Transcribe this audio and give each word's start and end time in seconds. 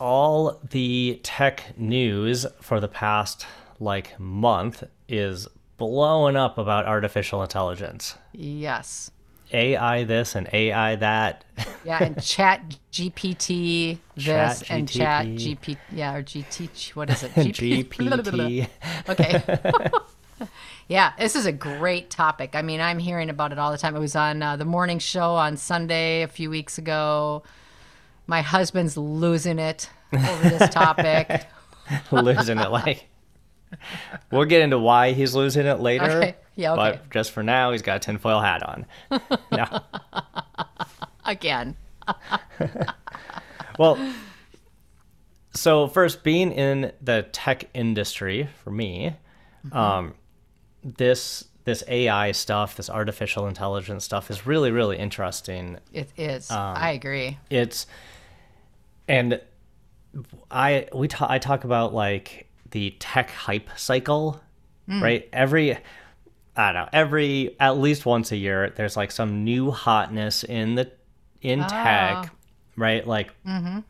All 0.00 0.60
the 0.70 1.20
tech 1.22 1.76
news 1.76 2.46
for 2.60 2.80
the 2.80 2.88
past 2.88 3.46
like 3.80 4.18
month 4.18 4.84
is 5.08 5.48
blowing 5.76 6.36
up 6.36 6.58
about 6.58 6.86
artificial 6.86 7.42
intelligence. 7.42 8.16
Yes. 8.32 9.10
AI 9.52 10.04
this 10.04 10.34
and 10.34 10.48
AI 10.52 10.96
that. 10.96 11.44
Yeah, 11.84 12.02
and 12.02 12.22
Chat 12.22 12.76
GPT 12.92 13.98
this 14.14 14.24
Chat 14.24 14.70
and 14.70 14.88
Chat 14.88 15.26
GTP. 15.26 15.58
GP 15.58 15.76
yeah 15.92 16.14
or 16.14 16.22
GT 16.22 16.94
what 16.94 17.10
is 17.10 17.22
it 17.22 17.32
GPT. 17.34 18.68
okay. 19.08 19.90
yeah, 20.88 21.12
this 21.18 21.34
is 21.34 21.46
a 21.46 21.52
great 21.52 22.10
topic. 22.10 22.54
I 22.54 22.62
mean, 22.62 22.80
I'm 22.80 22.98
hearing 22.98 23.30
about 23.30 23.52
it 23.52 23.58
all 23.58 23.72
the 23.72 23.78
time. 23.78 23.96
It 23.96 24.00
was 24.00 24.16
on 24.16 24.42
uh, 24.42 24.56
the 24.56 24.66
morning 24.66 24.98
show 24.98 25.34
on 25.34 25.56
Sunday 25.56 26.22
a 26.22 26.28
few 26.28 26.50
weeks 26.50 26.76
ago. 26.76 27.42
My 28.28 28.42
husband's 28.42 28.96
losing 28.96 29.58
it 29.58 29.90
over 30.12 30.48
this 30.50 30.68
topic. 30.70 31.46
losing 32.12 32.58
it 32.58 32.70
like 32.70 33.08
we'll 34.30 34.44
get 34.44 34.60
into 34.62 34.78
why 34.78 35.12
he's 35.12 35.34
losing 35.34 35.66
it 35.66 35.80
later 35.80 36.04
Okay. 36.04 36.36
Yeah, 36.54 36.72
okay. 36.74 36.98
but 37.00 37.10
just 37.10 37.30
for 37.32 37.42
now 37.42 37.72
he's 37.72 37.82
got 37.82 37.96
a 37.96 37.98
tinfoil 38.00 38.40
hat 38.40 38.62
on 38.62 38.86
no. 39.52 39.80
Again. 41.24 41.76
well 43.78 43.98
so 45.54 45.88
first 45.88 46.22
being 46.22 46.52
in 46.52 46.92
the 47.00 47.26
tech 47.32 47.68
industry 47.74 48.48
for 48.62 48.70
me 48.70 49.14
um, 49.72 50.14
this 50.82 51.44
this 51.64 51.82
ai 51.88 52.32
stuff 52.32 52.76
this 52.76 52.88
artificial 52.88 53.46
intelligence 53.46 54.04
stuff 54.04 54.30
is 54.30 54.46
really 54.46 54.70
really 54.70 54.96
interesting 54.98 55.78
It 55.92 56.10
is. 56.16 56.50
Um, 56.50 56.74
I 56.76 56.90
agree. 56.92 57.38
it's 57.50 57.86
and 59.08 59.40
i 60.50 60.86
we 60.94 61.08
ta- 61.08 61.26
i 61.30 61.38
talk 61.38 61.64
about 61.64 61.92
like 61.94 62.46
the 62.70 62.94
tech 62.98 63.30
hype 63.30 63.70
cycle 63.76 64.40
right 64.88 65.28
every 65.32 65.72
i 66.56 66.72
don't 66.72 66.74
know 66.74 66.88
every 66.92 67.54
at 67.60 67.76
least 67.78 68.06
once 68.06 68.32
a 68.32 68.36
year 68.36 68.70
there's 68.76 68.96
like 68.96 69.10
some 69.10 69.44
new 69.44 69.70
hotness 69.70 70.44
in 70.44 70.74
the 70.76 70.90
in 71.42 71.60
tech 71.66 72.32
right 72.76 73.06
like 73.06 73.32
mm-hmm. 73.44 73.80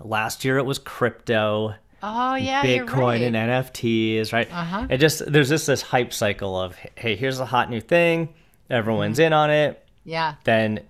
last 0.00 0.44
year 0.44 0.58
it 0.58 0.64
was 0.64 0.78
crypto 0.78 1.74
Oh 2.04 2.34
yeah, 2.34 2.62
bitcoin 2.64 2.96
right. 2.96 3.22
and 3.22 3.36
nfts 3.36 4.32
right 4.32 4.50
Uh-huh. 4.52 4.86
it 4.90 4.98
just 4.98 5.30
there's 5.30 5.48
just 5.50 5.66
this 5.68 5.82
hype 5.82 6.12
cycle 6.12 6.58
of 6.60 6.76
hey 6.96 7.14
here's 7.14 7.38
a 7.38 7.46
hot 7.46 7.70
new 7.70 7.80
thing 7.80 8.34
everyone's 8.70 9.18
Mm-hmm. 9.18 9.26
in 9.26 9.32
on 9.32 9.50
it 9.50 9.86
yeah. 10.04 10.34
then 10.44 10.80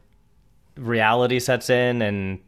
reality 0.77 1.39
sets 1.39 1.69
in 1.69 2.01
and 2.01 2.39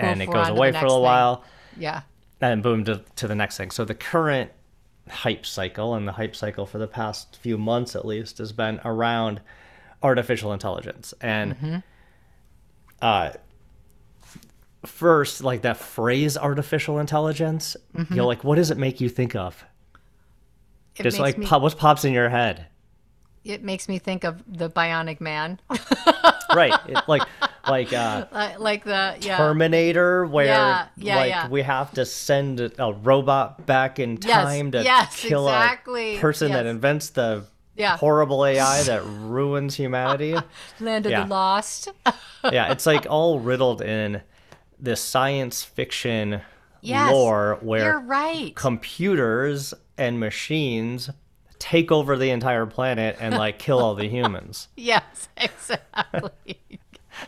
and 0.00 0.22
it 0.22 0.26
goes 0.26 0.34
on 0.36 0.46
to 0.46 0.52
the 0.52 0.58
away 0.58 0.72
for 0.72 0.86
a 0.86 0.88
thing. 0.88 1.02
while 1.02 1.44
Yeah. 1.78 2.02
and 2.40 2.62
boom 2.62 2.84
to, 2.84 3.02
to 3.16 3.28
the 3.28 3.34
next 3.34 3.56
thing 3.56 3.70
so 3.70 3.84
the 3.84 3.94
current 3.94 4.50
hype 5.10 5.44
cycle 5.44 5.94
and 5.94 6.06
the 6.08 6.12
hype 6.12 6.34
cycle 6.36 6.64
for 6.66 6.78
the 6.78 6.86
past 6.86 7.36
few 7.42 7.58
months 7.58 7.94
at 7.96 8.04
least 8.06 8.38
has 8.38 8.52
been 8.52 8.80
around 8.84 9.40
artificial 10.02 10.52
intelligence 10.52 11.12
and 11.20 11.54
Mm-hmm. 11.56 11.76
uh 13.02 13.30
first 14.86 15.44
like 15.44 15.62
that 15.62 15.76
phrase 15.76 16.36
artificial 16.36 16.98
intelligence 16.98 17.76
Mm-hmm. 17.96 18.14
you're 18.14 18.24
like 18.24 18.42
what 18.44 18.56
does 18.56 18.70
it 18.70 18.78
make 18.78 19.00
you 19.00 19.08
think 19.08 19.36
of 19.36 19.64
It 20.96 21.04
just 21.04 21.18
like 21.18 21.38
me, 21.38 21.46
pop, 21.46 21.62
what 21.62 21.76
pops 21.76 22.04
in 22.04 22.12
your 22.12 22.28
head 22.28 22.66
it 23.44 23.62
makes 23.64 23.88
me 23.88 23.98
think 23.98 24.22
of 24.22 24.40
the 24.46 24.70
Bionic 24.70 25.20
Man, 25.20 25.58
right 26.54 26.72
it, 26.88 26.96
like 27.08 27.22
like 27.66 27.92
uh 27.92 28.26
like, 28.58 28.84
the 28.84 29.16
yeah. 29.20 29.36
Terminator, 29.36 30.26
where 30.26 30.46
Yeah, 30.46 30.86
yeah, 30.96 31.42
like 31.42 31.52
we 31.52 31.62
have 31.62 31.92
to 31.94 32.04
send 32.04 32.60
a, 32.60 32.92
robot 32.92 33.66
back 33.66 33.98
in 33.98 34.18
Yes, 34.18 34.32
time 34.32 34.70
to 34.72 34.84
yes, 34.84 35.20
kill 35.20 35.46
exactly, 35.48 36.16
a 36.16 36.20
person 36.20 36.52
that 36.52 36.66
invents 36.66 37.10
the 37.10 37.44
Yeah. 37.76 37.96
horrible 37.96 38.44
AI 38.44 38.82
that 38.84 39.04
ruins 39.04 39.76
humanity. 39.76 40.42
Land 40.80 41.06
of 41.06 41.12
the 41.12 41.24
Lost. 41.24 41.88
yeah, 42.44 42.70
it's 42.72 42.86
like 42.86 43.06
all 43.08 43.38
riddled 43.40 43.82
in 43.82 44.22
this 44.78 45.00
science 45.00 45.62
fiction 45.62 46.40
Yes, 46.84 47.10
lore 47.12 47.58
You're 47.62 47.68
where 47.68 47.98
right. 48.00 48.52
computers 48.56 49.72
and 49.96 50.18
machines 50.18 51.10
take 51.60 51.92
over 51.92 52.16
the 52.16 52.30
entire 52.30 52.66
planet 52.66 53.16
and 53.20 53.36
like 53.36 53.60
kill 53.60 53.78
all 53.78 53.94
the 53.94 54.08
humans. 54.08 54.66
yes, 54.76 55.28
exactly. 55.36 56.58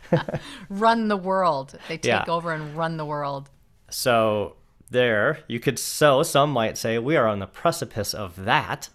run 0.69 1.09
the 1.09 1.16
world. 1.16 1.78
They 1.88 1.97
take 1.99 2.05
Yeah. 2.05 2.25
over 2.28 2.53
and 2.53 2.77
run 2.77 2.97
the 2.97 3.05
world. 3.05 3.50
So 3.91 4.56
there, 4.91 5.41
you 5.49 5.60
could 5.60 5.78
so 5.78 6.22
some 6.22 6.50
might 6.50 6.77
say 6.78 6.99
we 6.99 7.16
are 7.16 7.27
on 7.27 7.38
the 7.38 7.47
precipice 7.47 8.15
of 8.15 8.44
that 8.44 8.88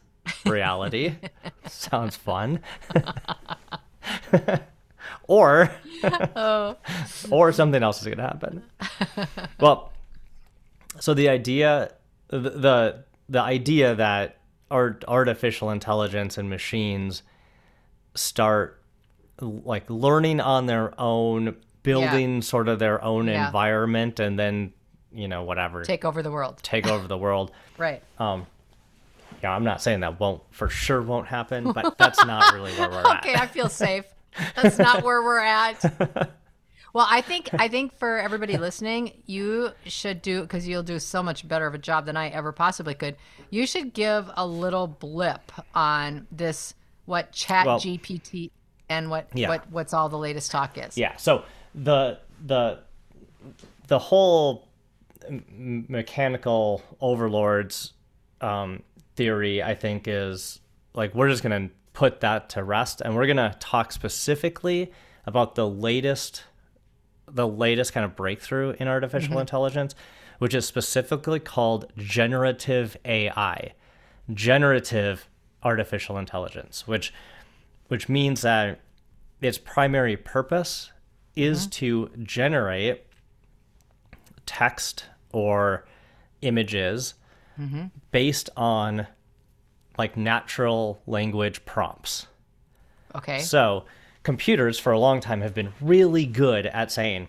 reality. 0.46 1.16
Sounds 1.68 2.16
fun. 2.16 2.60
or 5.28 5.72
oh. 6.04 6.76
or 7.30 7.52
something 7.52 7.84
else 7.84 8.00
is 8.00 8.06
going 8.06 8.18
to 8.18 8.24
happen. 8.24 8.64
well, 9.60 9.92
so 11.00 11.14
the 11.14 11.30
idea 11.30 11.94
the 12.30 12.40
the, 12.40 13.04
the 13.28 13.42
idea 13.42 13.96
that 13.96 14.38
art, 14.72 15.04
artificial 15.08 15.70
intelligence 15.72 16.38
and 16.38 16.50
machines 16.50 17.24
start 18.16 18.79
like 19.42 19.90
learning 19.90 20.40
on 20.42 20.66
their 20.66 20.94
own 21.00 21.56
building 21.84 22.42
sort 22.42 22.68
of 22.68 22.80
their 22.80 23.04
own 23.04 23.28
Yeah. 23.28 23.48
environment 23.48 24.20
and 24.20 24.38
then 24.38 24.74
you 25.12 25.28
know 25.28 25.44
whatever 25.44 25.84
Take 25.84 26.06
over 26.06 26.22
the 26.22 26.32
world. 26.32 26.60
take 26.62 26.88
over 26.88 27.08
the 27.08 27.18
world 27.18 27.52
Right. 27.78 28.04
um 28.20 28.46
yeah 29.42 29.52
i'm 29.56 29.64
not 29.64 29.82
saying 29.82 30.02
that 30.02 30.20
won't 30.20 30.42
for 30.52 30.70
sure 30.70 31.02
won't 31.02 31.28
happen 31.28 31.72
but 31.72 31.98
that's 31.98 32.24
not 32.26 32.54
really 32.54 32.72
where 32.74 32.90
we're 32.90 33.00
at. 33.00 33.20
okay, 33.26 33.36
I 33.36 33.48
feel 33.48 33.70
safe. 33.70 34.06
That's 34.56 34.78
not 34.78 35.04
where 35.06 35.24
we're 35.24 35.40
at. 35.40 35.84
Well, 36.94 37.06
I 37.10 37.22
think 37.22 37.50
I 37.54 37.68
think 37.68 37.96
for 37.98 38.18
everybody 38.18 38.58
listening, 38.58 39.22
you 39.28 39.70
should 39.86 40.22
do 40.24 40.42
because 40.42 40.68
you'll 40.68 40.82
do 40.84 40.98
so 41.00 41.22
much 41.22 41.48
better 41.48 41.68
of 41.68 41.74
a 41.76 41.78
job 41.78 42.06
than 42.08 42.18
I 42.18 42.30
ever 42.30 42.52
possibly 42.52 42.96
could. 42.96 43.16
You 43.52 43.68
should 43.68 43.94
give 43.94 44.30
a 44.36 44.46
little 44.46 44.88
blip 44.88 45.52
on 45.76 46.26
this 46.32 46.74
what 47.06 47.32
Chat 47.32 47.66
Well- 47.68 47.80
GPT 47.80 48.50
and 48.90 49.10
what 49.10 49.28
Yeah. 49.34 49.50
what 49.50 49.72
what's 49.72 49.94
all 49.94 50.10
the 50.10 50.18
latest 50.18 50.52
talk 50.52 50.78
is. 50.78 50.98
yeah 50.98 51.16
so 51.16 51.44
the 51.76 52.20
the 52.46 52.80
the 53.88 54.00
whole 54.00 54.68
mechanical 55.58 56.82
overlords 57.02 57.94
um 58.42 58.82
theory 59.16 59.62
i 59.62 59.76
think 59.76 60.04
is 60.08 60.60
like 60.94 61.14
we're 61.14 61.30
just 61.30 61.44
gonna 61.44 61.70
put 61.94 62.22
that 62.22 62.50
to 62.50 62.64
rest 62.64 63.02
and 63.02 63.16
we're 63.16 63.28
gonna 63.28 63.56
talk 63.60 63.92
specifically 63.92 64.92
about 65.26 65.56
the 65.56 65.68
latest 65.68 66.44
the 67.28 67.48
latest 67.48 67.94
kind 67.94 68.06
of 68.06 68.16
breakthrough 68.16 68.74
in 68.80 68.88
artificial 68.88 69.40
intelligence 69.40 69.94
which 70.40 70.56
is 70.56 70.66
specifically 70.66 71.40
called 71.40 71.92
generative 71.98 72.98
ai 73.06 73.74
generative 74.34 75.28
artificial 75.64 76.18
intelligence 76.18 76.88
which 76.88 77.14
which 77.90 78.08
means 78.08 78.42
that 78.42 78.80
its 79.42 79.58
primary 79.58 80.16
purpose 80.18 80.92
is 81.36 81.62
mm-hmm. 81.62 81.70
to 81.70 82.10
generate 82.24 83.04
text 84.46 85.06
or 85.32 85.86
images 86.42 87.14
mm-hmm. 87.60 87.86
based 88.12 88.50
on 88.56 89.08
like 89.98 90.16
natural 90.16 91.02
language 91.06 91.66
prompts. 91.66 92.28
Okay. 93.16 93.40
So, 93.40 93.86
computers 94.24 94.80
for 94.80 94.92
a 94.92 95.00
long 95.00 95.20
time 95.20 95.42
have 95.42 95.54
been 95.54 95.74
really 95.82 96.26
good 96.26 96.66
at 96.66 96.92
saying 96.92 97.28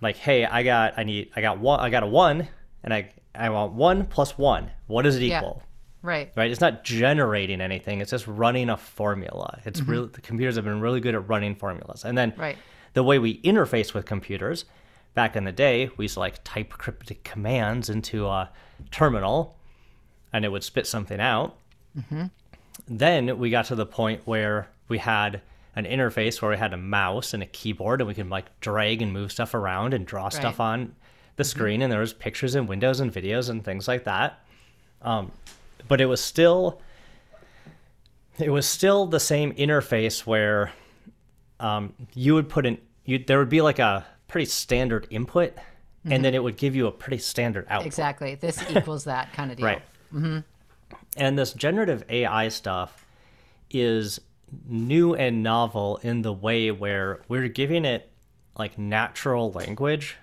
like, 0.00 0.16
"Hey, 0.16 0.44
I 0.44 0.62
got 0.62 0.94
I 0.96 1.04
need 1.04 1.30
I 1.36 1.40
got 1.40 1.58
one 1.58 1.80
I 1.80 1.90
got 1.90 2.02
a 2.02 2.06
1 2.06 2.48
and 2.84 2.94
I 2.94 3.12
I 3.34 3.50
want 3.50 3.72
1 3.72 4.06
plus 4.06 4.38
1. 4.38 4.70
What 4.86 5.02
does 5.02 5.16
it 5.16 5.22
Yeah. 5.58 5.69
Equal?" 6.02 6.08
right. 6.10 6.32
right? 6.36 6.50
It's 6.50 6.60
not 6.60 6.84
generating 6.84 7.60
anything. 7.60 8.00
It's 8.00 8.10
just 8.10 8.26
running 8.26 8.68
a 8.70 8.76
formula. 8.76 9.60
It's 9.64 9.80
Mm-hmm. 9.80 9.90
really 9.90 10.08
the 10.08 10.20
computers 10.20 10.56
have 10.56 10.64
been 10.64 10.80
really 10.80 11.00
good 11.00 11.14
at 11.14 11.28
running 11.28 11.54
formulas. 11.54 12.04
And 12.04 12.16
then 12.18 12.32
Right. 12.36 12.56
the 12.94 13.02
way 13.02 13.18
we 13.18 13.40
interface 13.42 13.94
with 13.94 14.04
computers 14.06 14.64
back 15.14 15.36
in 15.36 15.44
the 15.44 15.52
day, 15.52 15.90
we 15.96 16.04
used 16.04 16.14
to 16.14 16.20
like 16.20 16.42
type 16.44 16.70
cryptic 16.70 17.24
commands 17.24 17.88
into 17.90 18.26
a 18.26 18.50
terminal 18.90 19.56
and 20.32 20.44
it 20.44 20.48
would 20.48 20.62
spit 20.64 20.86
something 20.86 21.20
out. 21.20 21.56
Then 22.88 23.38
we 23.38 23.50
got 23.50 23.66
to 23.66 23.74
the 23.74 23.86
point 23.86 24.22
where 24.24 24.68
we 24.88 24.98
had 24.98 25.42
an 25.76 25.84
interface 25.84 26.40
where 26.42 26.50
we 26.50 26.56
had 26.56 26.72
a 26.72 26.76
mouse 26.76 27.34
and 27.34 27.42
a 27.42 27.46
keyboard 27.46 28.00
and 28.00 28.08
we 28.08 28.14
could 28.14 28.28
like 28.28 28.46
drag 28.60 29.02
and 29.02 29.12
move 29.12 29.30
stuff 29.32 29.54
around 29.54 29.94
and 29.94 30.06
draw 30.06 30.28
stuff 30.28 30.58
on 30.60 30.94
the 31.36 31.44
screen 31.44 31.80
and 31.82 31.92
there 31.92 32.00
was 32.00 32.12
pictures 32.12 32.54
and 32.54 32.68
windows 32.68 33.00
and 33.00 33.12
videos 33.12 33.48
and 33.50 33.64
things 33.64 33.86
like 33.86 34.04
that. 34.04 34.40
Um, 35.02 35.30
but 35.88 36.00
it 36.00 36.06
was 36.06 36.20
still 36.20 36.80
it 38.38 38.50
was 38.50 38.66
still 38.66 39.06
the 39.06 39.20
same 39.20 39.52
interface 39.54 40.20
where 40.26 40.72
um, 41.58 41.92
you 42.14 42.34
would 42.34 42.48
put 42.48 42.66
in 42.66 42.78
you 43.04 43.18
there 43.18 43.38
would 43.38 43.48
be 43.48 43.60
like 43.60 43.78
a 43.78 44.06
pretty 44.28 44.46
standard 44.46 45.06
input 45.10 45.54
and 46.04 46.24
then 46.24 46.34
it 46.34 46.42
would 46.42 46.56
give 46.56 46.74
you 46.74 46.86
a 46.86 46.92
pretty 46.92 47.18
standard 47.18 47.66
output. 47.68 47.86
Exactly. 47.86 48.34
This 48.34 48.62
equals 48.70 49.04
that 49.04 49.32
kind 49.32 49.50
of 49.50 49.58
deal. 49.58 49.66
Right. 49.66 49.82
mm-hmm. 50.12 50.38
And 51.16 51.38
this 51.38 51.52
generative 51.52 52.04
AI 52.08 52.48
stuff 52.48 53.04
is 53.70 54.20
new 54.66 55.14
and 55.14 55.42
novel 55.42 56.00
in 56.02 56.22
the 56.22 56.32
way 56.32 56.70
where 56.70 57.20
we're 57.28 57.48
giving 57.48 57.84
it 57.84 58.10
like 58.56 58.78
natural 58.78 59.52
language 59.52 60.16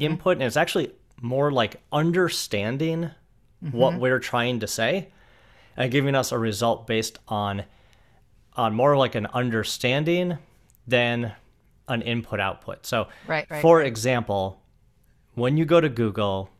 input, 0.00 0.34
and 0.34 0.42
it's 0.42 0.56
actually 0.56 0.92
more 1.20 1.52
like 1.52 1.80
understanding 1.92 3.10
what 3.60 3.92
mm-hmm. 3.92 4.00
we're 4.00 4.18
trying 4.18 4.60
to 4.60 4.66
say 4.66 5.08
and 5.76 5.90
giving 5.90 6.14
us 6.14 6.32
a 6.32 6.38
result 6.38 6.86
based 6.86 7.18
on 7.28 7.64
on 8.54 8.74
more 8.74 8.96
like 8.96 9.14
an 9.14 9.26
understanding 9.26 10.36
than 10.86 11.32
an 11.86 12.02
input 12.02 12.40
output. 12.40 12.84
So, 12.84 13.06
Right, 13.26 13.46
right, 13.48 13.62
for 13.62 13.82
example, 13.82 14.60
when 15.34 15.56
you 15.56 15.64
go 15.64 15.80
to 15.80 15.88
Google 15.88 16.50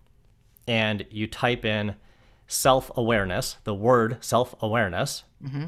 and 0.69 1.05
you 1.11 1.27
type 1.27 1.65
in 1.65 1.97
self 2.47 2.91
awareness, 2.97 3.57
the 3.65 3.75
word 3.75 4.19
self 4.21 4.55
awareness, 4.63 5.25
mm-hmm. 5.45 5.67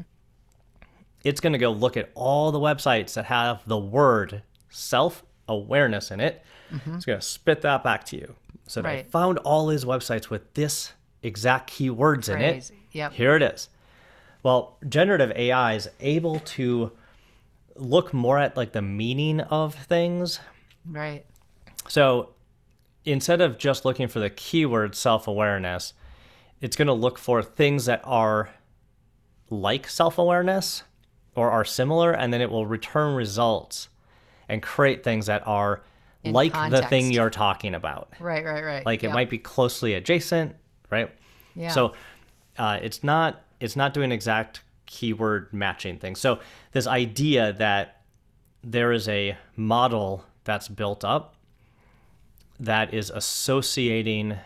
it's 1.23 1.41
going 1.41 1.53
to 1.53 1.59
go 1.59 1.71
look 1.71 1.97
at 1.97 2.11
all 2.15 2.51
the 2.51 2.59
websites 2.59 3.13
that 3.15 3.25
have 3.25 3.61
the 3.67 3.77
word 3.77 4.41
self 4.69 5.23
awareness 5.49 6.11
in 6.11 6.21
it. 6.21 6.43
Mm-hmm. 6.71 6.95
It's 6.95 7.05
going 7.05 7.19
to 7.19 7.25
spit 7.25 7.61
that 7.61 7.83
back 7.83 8.05
to 8.05 8.15
you. 8.15 8.35
So 8.67 8.81
I 8.83 9.03
found 9.03 9.37
all 9.39 9.67
these 9.67 9.83
websites 9.83 10.29
with 10.29 10.53
this 10.53 10.93
exact 11.23 11.71
keywords 11.71 12.29
in 12.29 12.41
it. 12.41 12.51
Crazy. 12.53 12.75
Yep. 12.91 13.13
Here 13.13 13.35
it 13.35 13.41
is. 13.41 13.69
Well, 14.43 14.77
generative 14.89 15.31
AI 15.35 15.73
is 15.75 15.89
able 15.99 16.39
to 16.39 16.91
look 17.75 18.13
more 18.13 18.37
at 18.37 18.57
like 18.57 18.71
the 18.73 18.81
meaning 18.81 19.39
of 19.41 19.73
things 19.75 20.39
Right. 20.85 21.25
so 21.87 22.29
instead 23.05 23.39
of 23.41 23.57
just 23.57 23.85
looking 23.85 24.07
for 24.07 24.19
the 24.19 24.29
keyword 24.29 24.93
self 24.95 25.27
awareness, 25.27 25.93
it's 26.59 26.75
going 26.75 26.87
to 26.87 26.93
look 26.93 27.17
for 27.17 27.41
things 27.41 27.85
that 27.85 28.01
are 28.03 28.49
like 29.49 29.87
self 29.87 30.17
awareness 30.17 30.83
or 31.35 31.49
are 31.49 31.63
similar, 31.63 32.11
and 32.11 32.33
then 32.33 32.41
it 32.41 32.49
will 32.49 32.65
return 32.65 33.15
results 33.15 33.87
and 34.49 34.61
create 34.61 35.01
things 35.03 35.27
that 35.27 35.47
are 35.47 35.81
In 36.23 36.33
like 36.33 36.51
the 36.69 36.81
thing 36.87 37.11
you're 37.11 37.29
talking 37.29 37.73
about. 37.73 38.11
Right. 38.19 38.43
Right. 38.43 38.63
Right. 38.63 38.85
Like 38.85 39.03
it 39.03 39.11
might 39.11 39.29
be 39.29 39.37
closely 39.37 39.93
adjacent, 39.93 40.55
right? 40.91 41.09
Yeah. 41.55 41.69
So 41.69 41.93
uh, 42.57 42.79
it's 42.81 43.03
not 43.03 43.41
it's 43.59 43.75
not 43.75 43.93
doing 43.93 44.11
exact 44.11 44.61
keyword 44.85 45.51
matching 45.53 45.97
things. 45.97 46.19
So 46.19 46.39
this 46.73 46.85
idea 46.85 47.53
that 47.53 48.01
there 48.63 48.91
is 48.91 49.07
a 49.07 49.37
model 49.55 50.25
that's 50.43 50.67
built 50.67 51.03
up 51.03 51.35
that 52.59 52.93
is 52.93 53.09
associating 53.09 54.37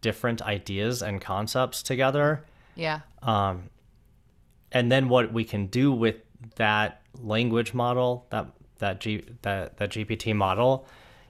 different 0.00 0.42
ideas 0.42 1.02
and 1.02 1.20
concepts 1.20 1.82
together 1.82 2.44
Yeah. 2.74 3.00
Um, 3.22 3.70
and 4.70 4.90
then 4.90 5.08
what 5.08 5.32
we 5.32 5.44
can 5.44 5.66
do 5.66 5.92
with 5.92 6.16
that 6.56 7.02
language 7.20 7.74
model 7.74 8.26
that 8.30 8.46
that 8.78 9.00
G, 9.00 9.24
that 9.42 9.76
that 9.76 9.90
GPT 9.90 10.34
model 10.34 10.86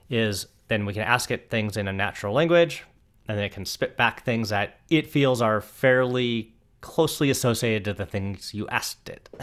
is 0.09 0.47
then 0.69 0.85
we 0.85 0.93
can 0.93 1.03
ask 1.03 1.29
it 1.29 1.49
things 1.49 1.77
in 1.77 1.87
a 1.87 1.93
natural 1.93 2.33
language 2.33 2.83
and 3.27 3.37
then 3.37 3.45
it 3.45 3.51
can 3.51 3.65
spit 3.65 3.95
back 3.97 4.23
things 4.23 4.49
that 4.49 4.79
it 4.89 5.07
feels 5.07 5.41
are 5.41 5.61
fairly 5.61 6.53
closely 6.81 7.29
associated 7.29 7.85
to 7.85 7.93
the 7.93 8.05
things 8.05 8.53
you 8.53 8.67
asked 8.67 9.07
it. 9.09 9.29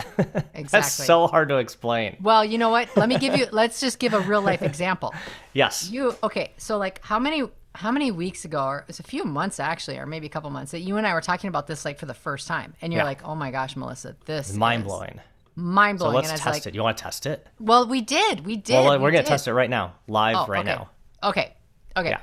Exactly. 0.53 0.63
That's 0.81 0.93
so 0.93 1.27
hard 1.27 1.49
to 1.49 1.57
explain. 1.57 2.19
Well, 2.21 2.45
you 2.45 2.59
know 2.59 2.69
what? 2.69 2.95
Let 2.97 3.09
me 3.09 3.19
give 3.19 3.35
you. 3.35 3.47
let's 3.53 3.81
just 3.81 3.99
give 3.99 4.13
a 4.13 4.21
real 4.21 4.43
life 4.43 4.63
example. 4.63 5.15
Yes. 5.55 5.91
You 5.91 6.15
okay? 6.23 6.53
So 6.59 6.77
like, 6.77 7.01
how 7.03 7.19
many 7.19 7.43
how 7.75 7.91
many 7.93 8.11
weeks 8.11 8.45
ago, 8.45 8.63
or 8.65 8.85
it's 8.89 9.01
a 9.01 9.05
few 9.05 9.25
months 9.25 9.59
actually, 9.59 9.97
or 9.99 10.05
maybe 10.07 10.27
a 10.27 10.29
couple 10.31 10.51
months, 10.51 10.73
that 10.73 10.81
you 10.81 10.97
and 10.97 11.07
I 11.07 11.15
were 11.15 11.21
talking 11.23 11.49
about 11.49 11.67
this 11.67 11.85
like 11.85 11.99
for 11.99 12.07
the 12.07 12.15
first 12.15 12.47
time, 12.47 12.75
and 12.83 12.93
you're 12.93 13.01
Yeah. 13.01 13.07
like, 13.07 13.25
oh 13.25 13.35
my 13.35 13.51
gosh, 13.51 13.75
Melissa, 13.77 14.17
this 14.27 14.53
Mind 14.55 14.83
is 14.83 14.87
blowing. 14.89 15.21
mind 15.57 15.99
blowing. 15.99 16.13
So 16.25 16.31
let's 16.31 16.43
test 16.43 16.47
like, 16.47 16.67
it. 16.67 16.75
You 16.75 16.83
want 16.83 16.99
to 16.99 17.03
test 17.05 17.25
it? 17.27 17.47
well, 17.59 17.87
we 17.89 18.01
did, 18.03 18.45
we 18.45 18.57
did. 18.57 18.75
Well, 18.75 18.99
we 18.99 19.03
we're 19.03 19.13
going 19.13 19.25
to 19.25 19.29
test 19.29 19.49
it 19.49 19.55
right 19.55 19.71
now, 19.71 19.95
live 20.09 20.37
Oh, 20.37 20.47
right 20.47 20.61
okay. 20.61 20.75
now. 20.75 20.91
Okay. 21.23 21.55
Okay. 21.97 22.11
Yeah. 22.11 22.21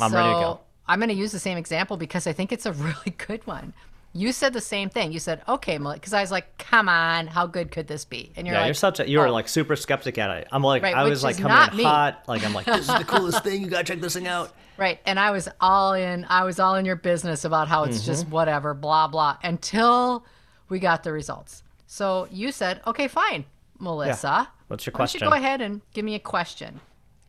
I'm 0.00 0.12
ready 0.14 0.28
to 0.30 0.40
go. 0.40 0.60
I'm 0.86 0.98
going 0.98 1.08
to 1.08 1.14
use 1.14 1.32
the 1.32 1.38
same 1.38 1.56
example 1.58 1.96
because 1.96 2.26
I 2.26 2.32
think 2.32 2.52
it's 2.52 2.66
a 2.66 2.72
really 2.88 3.10
good 3.16 3.46
one. 3.46 3.72
You 4.16 4.30
said 4.30 4.52
the 4.52 4.60
same 4.60 4.90
thing. 4.90 5.12
You 5.12 5.18
said, 5.18 5.42
okay, 5.48 5.76
Melissa. 5.76 5.98
because 5.98 6.12
I 6.12 6.20
was 6.20 6.30
like, 6.30 6.56
come 6.56 6.88
on, 6.88 7.26
how 7.26 7.46
good 7.48 7.72
could 7.72 7.88
this 7.88 8.04
be? 8.04 8.30
And 8.36 8.46
you're 8.46 8.54
Yeah, 8.54 8.60
like, 8.60 8.68
you're 8.68 8.74
such 8.74 9.00
a 9.00 9.08
you 9.10 9.18
were 9.18 9.26
"Oh." 9.26 9.32
like 9.32 9.48
super 9.48 9.74
skeptic 9.74 10.18
at 10.18 10.30
it. 10.38 10.48
I'm 10.52 10.62
like 10.62 10.84
Right, 10.84 10.94
I 10.94 11.02
was 11.02 11.24
like 11.24 11.36
coming 11.36 11.70
in 11.72 11.76
me. 11.78 11.82
hot. 11.82 12.22
Like 12.28 12.44
I'm 12.44 12.54
like 12.54 12.66
this 12.66 12.88
is 12.88 12.94
the 12.96 13.02
coolest 13.04 13.42
thing. 13.42 13.60
You 13.62 13.68
gotta 13.68 13.82
check 13.84 14.00
this 14.00 14.14
thing 14.14 14.28
out. 14.28 14.52
Right. 14.76 14.98
And 15.06 15.20
I 15.20 15.30
was 15.30 15.48
all 15.60 15.92
in, 15.94 16.26
I 16.28 16.42
was 16.42 16.58
all 16.58 16.74
in 16.74 16.84
your 16.84 16.96
business 16.96 17.44
about 17.44 17.68
how 17.68 17.84
it's 17.84 17.98
Mm-hmm. 17.98 18.06
just 18.06 18.26
whatever, 18.28 18.74
blah, 18.74 19.06
blah, 19.06 19.36
until 19.44 20.24
we 20.68 20.80
got 20.80 21.04
the 21.04 21.12
results. 21.12 21.62
So 21.86 22.26
you 22.32 22.50
said, 22.50 22.80
okay, 22.84 23.06
fine, 23.06 23.44
Melissa. 23.78 24.48
What's 24.66 24.84
your 24.84 24.92
Why 24.94 24.98
don't 24.98 25.14
you 25.14 25.20
question? 25.20 25.28
go 25.30 25.36
ahead 25.36 25.60
and 25.60 25.80
give 25.92 26.04
me 26.04 26.16
a 26.16 26.18
question? 26.18 26.80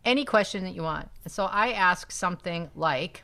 Any 0.06 0.26
question 0.26 0.64
that 0.64 0.74
you 0.74 0.82
want. 0.82 1.08
And 1.24 1.32
so 1.32 1.46
I 1.46 1.74
asked 1.74 2.12
something 2.12 2.70
like, 2.76 3.24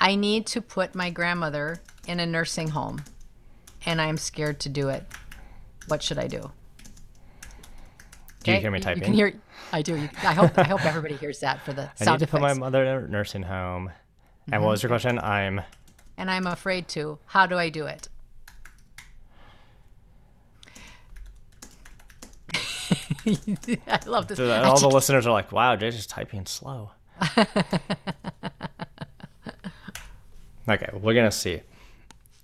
I 0.00 0.14
need 0.14 0.46
to 0.48 0.60
put 0.62 0.94
my 0.94 1.10
grandmother 1.10 1.80
in 2.06 2.20
a 2.20 2.26
nursing 2.26 2.68
home 2.68 3.04
and 3.84 4.00
I'm 4.00 4.16
scared 4.16 4.60
to 4.60 4.68
do 4.68 4.88
it. 4.88 5.04
What 5.88 6.02
should 6.02 6.18
I 6.18 6.26
do? 6.26 6.50
Do 8.42 8.50
you 8.52 8.56
Okay, 8.56 8.60
hear 8.60 8.70
me 8.70 8.80
typing? 8.80 9.02
You 9.02 9.04
can 9.04 9.14
hear. 9.14 9.34
I 9.72 9.82
do. 9.82 9.96
You, 9.96 10.08
I 10.22 10.32
hope. 10.32 10.56
I 10.58 10.64
hope 10.64 10.84
everybody 10.86 11.14
hears 11.16 11.40
that 11.40 11.60
for 11.62 11.72
the 11.74 11.90
I 12.00 12.04
sound 12.04 12.20
need 12.20 12.26
to 12.26 12.30
put 12.30 12.40
my 12.40 12.54
mother 12.54 12.82
in 12.84 13.04
a 13.04 13.08
nursing 13.08 13.42
home. 13.42 13.90
And 14.46 14.54
Mm-hmm. 14.54 14.64
what 14.64 14.70
was 14.70 14.82
your 14.82 14.88
question? 14.88 15.18
I'm 15.18 15.60
and 16.16 16.30
I'm 16.30 16.46
afraid 16.46 16.88
to. 16.88 17.18
How 17.26 17.46
do 17.46 17.56
I 17.58 17.68
do 17.68 17.86
it? 17.86 18.08
I 23.86 23.98
love 24.06 24.26
this. 24.28 24.40
All 24.40 24.78
the 24.80 24.88
listeners 24.88 25.26
are 25.26 25.32
like, 25.32 25.52
wow, 25.52 25.76
Jay's 25.76 25.96
just 25.96 26.10
typing 26.10 26.46
slow. 26.46 26.90
okay, 30.70 30.90
we're 30.92 31.14
gonna 31.14 31.30
see. 31.30 31.60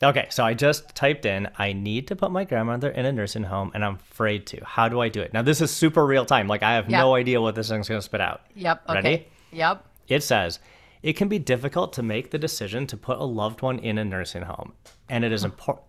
Okay, 0.02 0.26
so 0.28 0.45
I 0.45 0.52
just 0.52 0.95
typed 0.95 1.25
in, 1.25 1.49
I 1.56 1.73
need 1.73 2.09
to 2.09 2.16
put 2.16 2.30
my 2.30 2.45
grandmother 2.45 2.90
in 2.90 3.06
a 3.06 3.12
nursing 3.12 3.45
home 3.45 3.71
and 3.75 3.83
I'm 3.83 3.95
afraid 3.95 4.47
to. 4.49 4.62
How 4.62 4.90
do 4.90 5.00
I 5.00 5.09
do 5.09 5.23
it? 5.23 5.33
Now 5.33 5.40
this 5.40 5.62
is 5.62 5.71
super 5.71 6.04
real 6.04 6.26
time. 6.26 6.49
Like 6.49 6.62
I 6.62 6.75
have 6.75 6.90
Yeah. 6.90 7.00
no 7.00 7.14
idea 7.14 7.40
what 7.40 7.54
this 7.54 7.71
thing's 7.71 7.88
gonna 7.88 8.02
spit 8.02 8.21
out. 8.21 8.42
Yep. 8.54 8.83
Okay. 8.88 8.95
Ready? 8.95 9.28
Yep. 9.52 9.87
It 10.09 10.23
says, 10.23 10.59
it 11.02 11.14
can 11.14 11.28
be 11.28 11.38
difficult 11.38 11.92
to 11.95 12.02
make 12.02 12.30
the 12.30 12.38
decision 12.38 12.87
to 12.88 12.97
put 12.97 13.18
a 13.18 13.25
loved 13.25 13.62
one 13.62 13.78
in 13.78 13.97
a 13.97 14.04
nursing 14.04 14.42
home, 14.42 14.73
and 15.09 15.25
it 15.25 15.33
is 15.33 15.42
hmm. 15.42 15.47
important. 15.47 15.87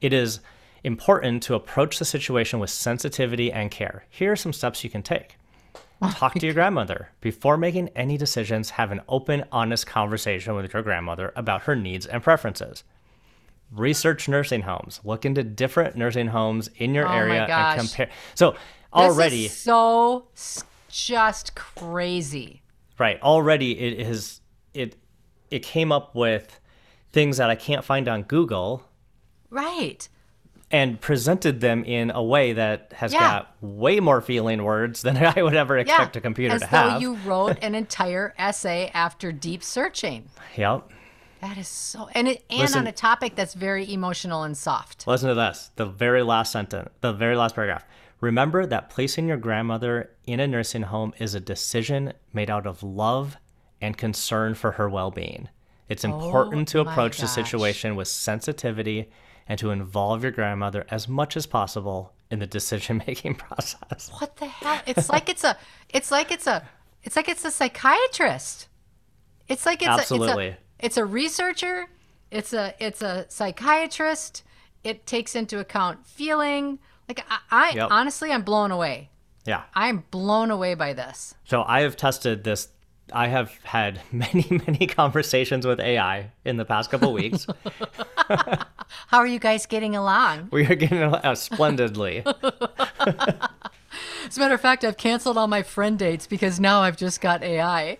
It 0.00 0.12
is 0.12 0.40
important 0.84 1.42
to 1.42 1.54
approach 1.54 1.98
the 1.98 2.04
situation 2.04 2.58
with 2.58 2.70
sensitivity 2.70 3.52
and 3.52 3.70
care. 3.70 4.04
Here 4.08 4.32
are 4.32 4.36
some 4.36 4.52
steps 4.52 4.82
you 4.82 4.90
can 4.90 5.02
take. 5.02 5.36
Talk 6.12 6.34
to 6.34 6.46
your 6.46 6.54
grandmother. 6.54 7.10
Before 7.20 7.56
making 7.56 7.88
any 7.90 8.16
decisions, 8.16 8.70
have 8.70 8.90
an 8.90 9.02
open, 9.08 9.44
honest 9.52 9.86
conversation 9.86 10.54
with 10.54 10.72
your 10.72 10.82
grandmother 10.82 11.32
about 11.36 11.62
her 11.62 11.76
needs 11.76 12.06
and 12.06 12.22
preferences. 12.22 12.84
Research 13.70 14.28
nursing 14.28 14.62
homes. 14.62 15.00
Look 15.04 15.24
into 15.24 15.42
different 15.42 15.96
nursing 15.96 16.28
homes 16.28 16.68
in 16.76 16.94
your 16.94 17.06
Oh 17.06 17.12
area 17.12 17.44
and 17.46 17.80
compare. 17.80 18.10
So 18.34 18.52
This 18.52 18.60
already, 18.94 19.44
is 19.46 19.56
so 19.56 20.28
just 20.88 21.54
crazy. 21.54 22.62
Right. 22.98 23.20
Already 23.22 23.78
it 23.78 24.00
is 24.00 24.40
it 24.74 24.96
it 25.50 25.62
came 25.62 25.92
up 25.92 26.14
with 26.14 26.60
things 27.12 27.36
that 27.36 27.50
I 27.50 27.54
can't 27.54 27.84
find 27.84 28.08
on 28.08 28.22
Google 28.22 28.84
Right. 29.50 30.08
And 30.70 31.00
presented 31.00 31.60
them 31.60 31.84
in 31.84 32.10
a 32.12 32.22
way 32.22 32.52
that 32.52 32.92
has 32.96 33.12
Yeah. 33.12 33.18
got 33.20 33.54
way 33.60 33.98
more 34.00 34.20
feeling 34.20 34.62
words 34.62 35.02
than 35.02 35.16
I 35.36 35.42
would 35.42 35.54
ever 35.54 35.76
Yeah. 35.76 35.82
expect 35.82 36.16
a 36.16 36.20
computer 36.20 36.58
to 36.58 36.66
have. 36.66 36.86
As 36.86 37.00
to 37.00 37.06
though 37.06 37.12
you 37.12 37.18
wrote 37.28 37.58
an 37.62 37.74
entire 37.74 38.34
essay 38.38 38.90
after 38.94 39.32
deep 39.32 39.62
searching. 39.62 40.28
Yep. 40.56 40.88
That 41.40 41.56
is 41.56 41.68
so, 41.68 42.08
and 42.14 42.28
it 42.28 42.44
and 42.50 42.60
Listen- 42.60 42.80
on 42.80 42.86
a 42.86 42.92
topic 42.92 43.34
that's 43.34 43.54
very 43.54 43.90
emotional 43.92 44.42
and 44.42 44.56
soft. 44.56 45.06
Listen 45.06 45.28
to 45.30 45.34
this. 45.34 45.70
The 45.76 45.86
very 45.86 46.22
last 46.22 46.52
sentence, 46.52 46.90
the 47.00 47.12
very 47.12 47.34
last 47.36 47.54
paragraph. 47.54 47.84
Remember 48.20 48.66
that 48.66 48.90
placing 48.90 49.26
your 49.28 49.38
grandmother 49.38 50.10
in 50.26 50.38
a 50.40 50.46
nursing 50.46 50.82
home 50.82 51.14
is 51.18 51.34
a 51.34 51.40
decision 51.40 52.12
made 52.34 52.50
out 52.50 52.66
of 52.66 52.82
love 52.82 53.38
and 53.80 53.96
concern 53.96 54.52
for 54.54 54.72
her 54.72 54.88
well 54.90 55.10
being. 55.10 55.48
It's 55.88 56.04
oh 56.04 56.12
important 56.14 56.68
to 56.68 56.80
Oh 56.80 56.84
my 56.84 56.92
approach 56.92 57.16
the 57.18 57.26
situation 57.26 57.96
with 57.96 58.06
sensitivity 58.08 59.10
and 59.50 59.58
to 59.58 59.72
involve 59.72 60.22
your 60.22 60.30
grandmother 60.30 60.86
as 60.92 61.08
much 61.08 61.36
as 61.36 61.44
possible 61.44 62.12
in 62.30 62.38
the 62.38 62.46
decision 62.46 63.02
making 63.04 63.34
process. 63.46 64.08
What 64.20 64.36
the 64.36 64.46
hell? 64.46 64.80
It's 64.86 65.08
like 65.08 65.28
it's 65.28 65.42
a 65.42 65.56
it's 65.88 66.12
like 66.12 66.30
it's 66.30 66.46
a 66.46 66.62
it's 67.02 67.16
like 67.16 67.28
it's 67.28 67.44
a 67.44 67.50
psychiatrist. 67.50 68.68
It's 69.48 69.66
like 69.66 69.82
it's 69.82 69.88
Absolutely. 69.88 70.46
a 70.46 70.50
it's 70.50 70.56
a, 70.56 70.86
it's 70.86 70.96
a 70.98 71.04
researcher, 71.04 71.86
it's 72.30 72.52
a 72.52 72.74
it's 72.78 73.02
a 73.02 73.26
psychiatrist. 73.28 74.44
It 74.84 75.04
takes 75.04 75.34
into 75.34 75.58
account 75.58 76.06
feeling. 76.06 76.78
Like 77.08 77.24
I, 77.28 77.38
I 77.50 77.70
Yep. 77.72 77.88
honestly 77.90 78.30
I'm 78.30 78.42
blown 78.42 78.70
away. 78.70 79.10
Yeah. 79.46 79.62
I'm 79.74 80.04
blown 80.12 80.52
away 80.52 80.74
by 80.74 80.92
this. 80.92 81.34
So 81.44 81.64
I 81.66 81.80
have 81.80 81.96
tested 81.96 82.44
this. 82.44 82.68
I 83.12 83.28
have 83.28 83.52
had 83.64 84.00
many, 84.12 84.46
many 84.66 84.86
conversations 84.86 85.66
with 85.66 85.80
AI 85.80 86.30
in 86.44 86.56
the 86.56 86.64
past 86.64 86.90
couple 86.90 87.12
weeks. 87.12 87.46
How 89.08 89.18
are 89.18 89.26
you 89.26 89.38
guys 89.38 89.66
getting 89.66 89.96
along? 89.96 90.48
we 90.52 90.66
are 90.66 90.74
getting 90.74 91.02
uh, 91.02 91.34
splendidly. 91.34 92.22
As 92.26 94.36
a 94.36 94.40
matter 94.40 94.54
of 94.54 94.60
fact, 94.60 94.84
I've 94.84 94.96
canceled 94.96 95.36
all 95.36 95.48
my 95.48 95.62
friend 95.62 95.98
dates 95.98 96.26
because 96.26 96.60
now 96.60 96.80
I've 96.80 96.96
just 96.96 97.20
got 97.20 97.42
AI. 97.42 97.98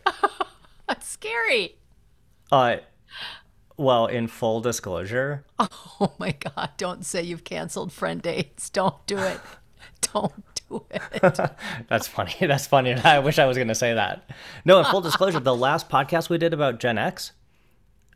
That's 0.89 1.09
scary. 1.09 1.77
Uh, 2.53 2.77
well, 3.77 4.07
in 4.07 4.29
full 4.29 4.61
disclosure, 4.61 5.45
Oh 5.59 6.13
my 6.19 6.33
God. 6.33 6.71
Don't 6.77 7.05
say 7.05 7.23
you've 7.23 7.45
canceled 7.45 7.93
friend 7.93 8.23
dates. 8.23 8.71
Don't 8.71 9.05
do 9.07 9.19
it. 9.19 9.41
Don't 10.13 10.33
it. 10.91 11.51
that's 11.89 12.07
funny. 12.09 12.35
That's 12.41 12.67
funny. 12.67 12.95
I 13.05 13.19
wish 13.19 13.39
I 13.39 13.47
was 13.47 13.57
going 13.57 13.69
to 13.69 13.75
say 13.75 13.95
that. 13.95 14.29
No, 14.65 14.79
in 14.79 14.85
full 14.87 15.01
disclosure, 15.01 15.41
the 15.41 15.55
last 15.55 15.89
podcast 15.89 16.29
we 16.29 16.39
did 16.39 16.53
about 16.55 16.79
Gen 16.81 16.99
X, 16.99 17.33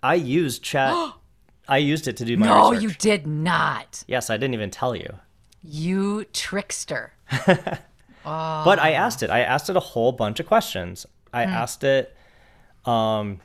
I 0.02 0.14
used 0.14 0.62
chat. 0.62 0.94
I 1.68 1.78
used 1.78 2.06
it 2.08 2.16
to 2.18 2.24
do 2.26 2.36
my 2.36 2.46
No, 2.46 2.70
research. 2.70 2.82
you 2.82 2.90
did 2.90 3.26
not. 3.26 4.04
Yes, 4.06 4.28
I 4.30 4.36
didn't 4.36 4.54
even 4.54 4.70
tell 4.70 4.94
you. 4.94 5.08
You 5.62 6.24
trickster. 6.26 7.12
But 7.46 8.78
I 8.78 8.92
asked 8.92 9.22
it. 9.22 9.30
I 9.30 9.40
asked 9.40 9.68
it 9.70 9.76
a 9.76 9.80
whole 9.80 10.12
bunch 10.12 10.40
of 10.40 10.46
questions. 10.46 11.06
I 11.32 11.44
asked 11.44 11.82
it, 11.84 12.14
um, 12.84 13.40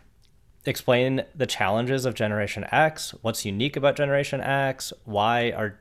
explain 0.66 1.24
the 1.34 1.46
challenges 1.46 2.06
of 2.06 2.14
Generation 2.14 2.66
X. 2.72 3.16
What's 3.22 3.46
unique 3.46 3.76
about 3.78 3.96
Generation 3.96 4.42
X? 4.42 4.92
Why 5.06 5.52
are 5.52 5.80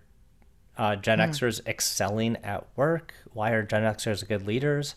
uh, 0.78 0.96
Gen 0.96 1.18
Xers 1.18 1.60
excelling 1.66 2.36
at 2.44 2.66
work? 2.76 3.12
Why 3.34 3.50
are 3.50 3.62
Gen 3.62 3.82
Xers 3.82 4.26
good 4.26 4.46
leaders? 4.46 4.94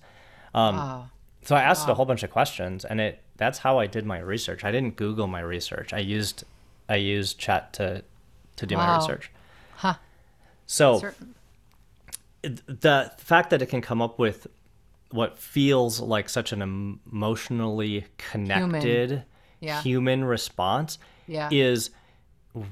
Um, 0.54 0.76
Oh. 0.80 1.10
So 1.44 1.56
I 1.56 1.64
asked 1.64 1.88
it 1.88 1.92
a 1.92 1.96
whole 1.96 2.06
bunch 2.06 2.22
of 2.22 2.30
questions, 2.30 2.86
and 2.86 3.02
it 3.02 3.20
that's 3.38 3.58
how 3.58 3.80
I 3.80 3.88
did 3.88 4.06
my 4.06 4.20
research. 4.20 4.64
I 4.64 4.72
didn't 4.72 4.96
Google 4.96 5.26
my 5.26 5.40
research. 5.40 5.92
I 5.92 5.98
used 5.98 6.44
I 6.88 6.98
used 6.98 7.40
Chat 7.40 7.74
to 7.74 8.04
to 8.58 8.66
do 8.68 8.76
my 8.78 8.96
research. 8.98 9.32
Huh. 9.78 9.96
So 10.68 11.00
Certain. 11.00 11.34
the 12.44 13.12
fact 13.18 13.50
that 13.50 13.62
it 13.62 13.68
can 13.68 13.82
come 13.82 14.02
up 14.02 14.20
with 14.20 14.46
what 15.10 15.38
feels 15.38 16.00
like 16.00 16.30
such 16.30 16.52
an 16.54 16.62
emotionally 16.62 18.06
connected 18.18 19.24
Yeah. 19.60 19.82
human 19.82 20.24
response 20.24 20.98
Yeah. 21.28 21.50
is 21.52 21.90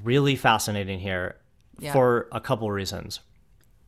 really 0.04 0.36
fascinating 0.36 1.00
here 1.00 1.36
Yeah. 1.79 1.93
for 1.93 2.27
a 2.31 2.39
couple 2.41 2.69
reasons. 2.71 3.19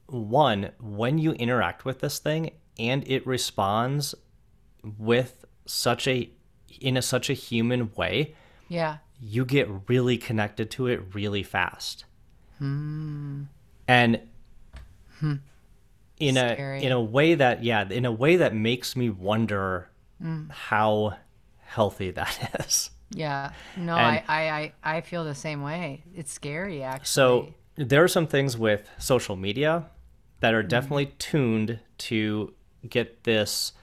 One, 0.08 0.72
when 0.80 1.18
you 1.18 1.32
interact 1.34 1.86
with 1.86 2.00
this 2.00 2.20
thing 2.20 2.52
and 2.80 3.08
it 3.08 3.26
responds 3.26 4.16
with 4.98 5.46
such 5.66 6.08
a 6.08 6.30
in 6.80 6.98
a 6.98 7.02
such 7.02 7.30
a 7.30 7.34
human 7.34 7.92
way, 7.96 8.36
Yeah. 8.68 8.98
you 9.20 9.46
get 9.46 9.68
really 9.90 10.18
connected 10.18 10.72
to 10.72 10.88
it 10.88 11.14
really 11.14 11.44
fast. 11.44 12.06
Hmm. 12.58 13.44
And 13.88 14.22
in 16.18 16.36
Scary. 16.36 16.80
a 16.80 16.82
in 16.86 16.92
a 16.92 17.02
way 17.02 17.36
that 17.36 17.64
yeah, 17.64 17.88
in 17.90 18.06
a 18.06 18.12
way 18.12 18.36
that 18.38 18.54
makes 18.56 18.96
me 18.96 19.10
wonder 19.10 19.90
Hmm. 20.22 20.50
how 20.50 21.18
healthy 21.60 22.12
that 22.12 22.56
is. 22.68 22.92
Yeah. 23.10 23.52
No, 23.76 23.96
And- 23.96 24.18
I, 24.18 24.24
I, 24.28 24.74
I, 24.84 24.98
I 24.98 25.02
feel 25.02 25.24
the 25.24 25.34
same 25.36 25.62
way. 25.64 26.04
It's 26.16 26.32
scary, 26.32 26.84
actually. 26.84 27.06
So 27.08 27.54
there 27.76 28.04
are 28.04 28.08
some 28.08 28.28
things 28.28 28.58
with 28.58 28.90
social 29.00 29.36
media 29.36 29.86
that 30.40 30.50
Mm-hmm. 30.50 30.56
are 30.58 30.64
definitely 30.64 31.06
tuned 31.20 31.80
to 32.00 32.54
get 32.90 33.24
this 33.24 33.74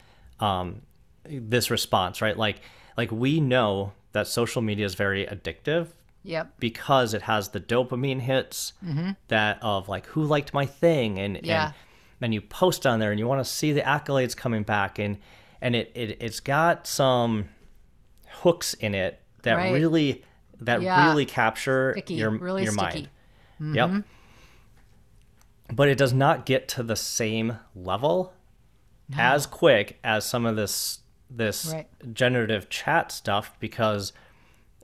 um, 0.41 0.83
this 1.25 1.71
response, 1.71 2.21
right? 2.21 2.37
Like 2.37 2.61
like 2.97 3.11
we 3.13 3.41
know 3.41 3.93
that 4.13 4.27
social 4.27 4.61
media 4.63 4.85
is 4.87 4.95
very 4.95 5.25
addictive 5.27 5.89
yep. 6.25 6.53
because 6.59 7.15
it 7.15 7.23
has 7.23 7.51
the 7.51 7.61
dopamine 7.61 8.21
hits 8.21 8.73
that 9.29 9.59
of 9.63 9.89
like 9.89 10.07
who 10.07 10.25
liked 10.25 10.53
my 10.53 10.67
thing 10.67 11.19
and 11.19 11.37
Mm-hmm. 11.37 11.47
Yeah. 11.47 11.67
and 11.67 11.75
then 12.21 12.33
you 12.33 12.41
post 12.41 12.87
on 12.87 12.99
there 12.99 13.11
and 13.13 13.21
you 13.21 13.27
want 13.29 13.45
to 13.45 13.51
see 13.51 13.73
the 13.73 13.83
accolades 13.83 14.37
coming 14.37 14.65
back 14.65 14.99
and 14.99 15.19
and 15.61 15.77
it, 15.77 15.93
it 15.95 16.17
it's 16.21 16.41
got 16.41 16.87
some 16.89 17.49
hooks 18.43 18.75
in 18.75 18.95
it 18.95 19.21
that 19.43 19.55
Right. 19.55 19.73
really 19.73 20.25
that 20.61 20.83
Yeah. 20.83 21.09
really 21.09 21.27
capture 21.27 21.93
Sticky. 21.95 22.15
your 22.15 22.31
really 22.31 22.65
your 22.65 22.73
sticky. 22.73 23.09
Mm-hmm. 23.61 23.75
Yep. 23.75 24.05
But 25.73 25.89
it 25.89 25.99
does 25.99 26.13
not 26.15 26.47
get 26.47 26.67
to 26.69 26.83
the 26.83 26.97
same 26.97 27.59
level 27.75 28.33
as 29.17 29.47
quick 29.47 29.99
as 30.05 30.25
some 30.25 30.47
of 30.47 30.57
this 30.57 31.01
this 31.31 31.73
Right. 31.75 31.87
generative 32.15 32.71
chat 32.71 33.13
stuff 33.13 33.55
because 33.61 34.15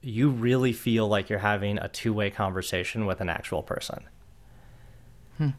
you 0.02 0.28
really 0.28 0.74
feel 0.74 1.08
like 1.08 1.30
you're 1.30 1.38
having 1.38 1.78
a 1.78 1.88
two-way 1.88 2.28
conversation 2.30 3.06
with 3.06 3.22
an 3.22 3.30
actual 3.30 3.62
person. 3.62 4.04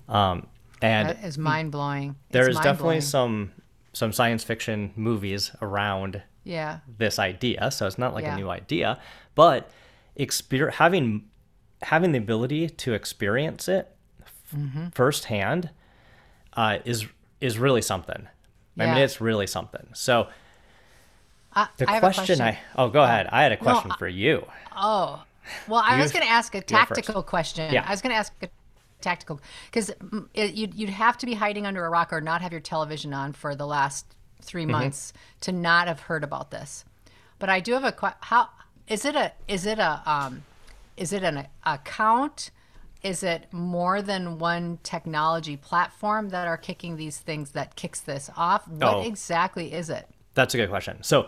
Um, 0.08 0.48
and 0.82 1.10
That 1.10 1.24
is 1.24 1.38
mind 1.40 1.72
blowing. 1.72 2.16
there's 2.32 2.60
definitely 2.60 3.02
some 3.02 3.52
some 3.94 4.12
science 4.12 4.44
fiction 4.44 4.92
movies 4.96 5.52
around 5.62 6.22
Yeah. 6.44 6.80
this 6.98 7.18
idea, 7.18 7.72
so 7.72 7.88
it's 7.88 7.98
not 7.98 8.14
like 8.14 8.26
Yeah. 8.26 8.34
a 8.36 8.38
new 8.38 8.50
idea, 8.50 9.00
but 9.36 9.72
exper- 10.20 10.74
having 10.74 11.30
having 11.84 12.12
the 12.12 12.18
ability 12.20 12.70
to 12.70 12.94
experience 12.94 13.68
it 13.68 13.92
Mm-hmm. 14.56 14.90
firsthand 14.90 15.72
uh, 16.54 16.78
is 16.86 17.06
is 17.42 17.58
really 17.58 17.82
something. 17.82 18.28
I 18.78 18.86
mean, 18.86 18.98
it's 18.98 19.20
really 19.20 19.48
something. 19.48 19.88
So 19.94 20.28
I, 21.54 21.68
the 21.78 21.90
I 21.90 21.94
have 21.96 22.04
a 22.04 22.14
question, 22.14 22.40
I 22.42 22.60
oh, 22.78 22.90
go 22.90 23.04
ahead. 23.04 23.28
I 23.32 23.42
had 23.44 23.52
a 23.52 23.58
question 23.58 23.92
for 23.98 24.08
you. 24.08 24.46
Oh, 24.76 25.24
well, 25.68 25.82
I 25.84 26.00
was 26.00 26.12
going 26.12 26.24
to 26.24 26.32
ask 26.32 26.54
a 26.56 26.62
tactical 26.62 27.24
question. 27.24 27.74
Yeah. 27.74 27.86
I 27.88 27.92
was 27.92 28.02
going 28.02 28.12
to 28.12 28.18
ask 28.18 28.34
a 28.44 28.50
tactical 29.02 29.42
because 29.66 29.92
you'd, 30.36 30.74
you'd 30.76 30.90
have 30.90 31.18
to 31.18 31.26
be 31.26 31.34
hiding 31.34 31.66
under 31.66 31.86
a 31.86 31.90
rock 31.90 32.14
or 32.14 32.22
not 32.22 32.42
have 32.42 32.52
your 32.52 32.62
television 32.62 33.14
on 33.14 33.34
for 33.34 33.56
the 33.56 33.66
last 33.68 34.06
3 34.42 34.64
Mm-hmm. 34.64 34.72
months 34.72 35.12
to 35.42 35.52
not 35.52 35.88
have 35.88 36.02
heard 36.02 36.24
about 36.24 36.52
this. 36.52 36.86
But 37.40 37.50
I 37.50 37.60
do 37.62 37.74
have 37.74 37.84
a 37.84 37.92
que- 37.92 38.16
how 38.22 38.50
is 38.88 39.06
it 39.06 39.16
a 39.16 39.32
is 39.48 39.66
it 39.66 39.80
a 39.80 40.02
um 40.06 40.44
is 40.98 41.14
it 41.14 41.24
an 41.24 41.48
account? 41.66 42.52
Is 43.04 43.22
it 43.24 43.48
more 43.52 44.02
than 44.02 44.40
one 44.40 44.80
technology 44.84 45.58
platform 45.58 46.30
that 46.30 46.48
are 46.48 46.58
kicking 46.58 46.96
these 46.96 47.18
things 47.20 47.52
that 47.52 47.76
kicks 47.76 48.00
this 48.00 48.30
off? 48.36 48.68
What 48.68 48.96
Oh. 48.96 49.02
exactly 49.02 49.74
is 49.74 49.90
it? 49.90 50.08
That's 50.34 50.54
a 50.56 50.58
good 50.58 50.70
question. 50.70 51.04
So, 51.04 51.28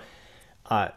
uh, 0.67 0.89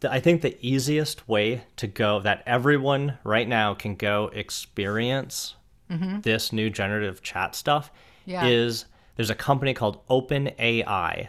th- 0.00 0.12
I 0.12 0.20
think 0.20 0.42
the 0.42 0.56
easiest 0.60 1.26
way 1.28 1.62
to 1.76 1.86
go 1.86 2.20
that 2.20 2.42
everyone 2.46 3.18
right 3.24 3.48
now 3.48 3.74
can 3.74 3.94
go 3.94 4.30
experience 4.34 5.54
this 5.88 6.52
new 6.52 6.68
generative 6.70 7.22
chat 7.22 7.54
stuff 7.54 7.90
Mm-hmm. 7.90 8.30
Yeah. 8.32 8.44
is 8.46 8.84
there's 9.16 9.30
a 9.30 9.34
company 9.34 9.72
called 9.72 10.06
OpenAI. 10.08 11.28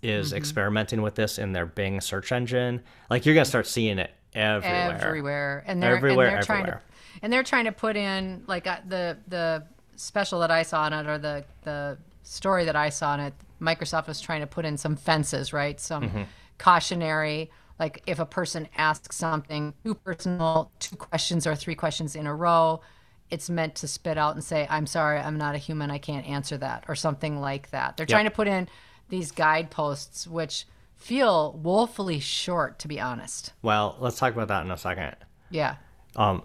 is 0.00 0.32
experimenting 0.32 1.02
with 1.02 1.14
this 1.16 1.38
in 1.38 1.52
their 1.52 1.66
bing 1.66 2.00
search 2.00 2.30
engine. 2.32 2.82
Like 3.10 3.26
you're 3.26 3.34
gonna 3.34 3.44
start 3.44 3.66
seeing 3.66 3.98
it 3.98 4.10
everywhere. 4.32 4.98
Everywhere. 5.02 5.64
And 5.66 5.82
they're 5.82 5.96
Everywhere, 5.96 6.26
and 6.28 6.36
they're 6.36 6.42
trying 6.42 6.66
to 6.66 6.80
and 7.20 7.32
they're 7.32 7.42
trying 7.42 7.64
to 7.64 7.72
put 7.72 7.96
in 7.96 8.44
like 8.46 8.66
uh, 8.66 8.78
the 8.86 9.18
the 9.26 9.64
special 9.98 10.40
that 10.40 10.50
I 10.50 10.62
saw 10.62 10.82
on 10.82 10.92
it 10.92 11.06
or 11.06 11.18
the 11.18 11.44
the 11.62 11.98
story 12.22 12.64
that 12.64 12.76
I 12.76 12.88
saw 12.90 13.10
on 13.10 13.20
it 13.20 13.34
Microsoft 13.60 14.06
was 14.06 14.20
trying 14.20 14.40
to 14.40 14.46
put 14.46 14.64
in 14.64 14.76
some 14.76 14.96
fences 14.96 15.52
right 15.52 15.78
some 15.80 16.04
Mm-hmm. 16.04 16.22
cautionary. 16.58 17.50
Like 17.78 18.02
if 18.06 18.18
a 18.18 18.26
person 18.26 18.68
asks 18.76 19.16
something 19.16 19.74
too 19.84 19.94
personal, 19.94 20.70
two 20.78 20.96
questions 20.96 21.46
or 21.46 21.54
three 21.54 21.74
questions 21.76 22.16
in 22.16 22.26
a 22.26 22.34
row, 22.34 22.80
it's 23.30 23.48
meant 23.48 23.74
to 23.76 23.88
spit 23.88 24.18
out 24.18 24.34
and 24.34 24.42
say, 24.42 24.66
I'm 24.70 24.86
sorry, 24.86 25.18
I'm 25.18 25.38
not 25.38 25.54
a 25.54 25.58
human, 25.58 25.90
I 25.90 25.98
can't 25.98 26.26
answer 26.26 26.56
that, 26.58 26.84
or 26.88 26.94
something 26.96 27.40
like 27.40 27.70
that. 27.70 27.96
They're 27.96 28.06
trying 28.06 28.24
to 28.24 28.30
put 28.32 28.48
in 28.48 28.68
these 29.10 29.30
guideposts, 29.30 30.26
which 30.26 30.66
feel 30.96 31.52
woefully 31.62 32.18
short, 32.20 32.78
to 32.80 32.88
be 32.88 33.00
honest. 33.00 33.52
Well, 33.62 33.96
let's 34.00 34.18
talk 34.18 34.32
about 34.32 34.48
that 34.48 34.64
in 34.64 34.70
a 34.72 34.76
second. 34.76 35.14
Yeah. 35.50 35.76
Um, 36.16 36.42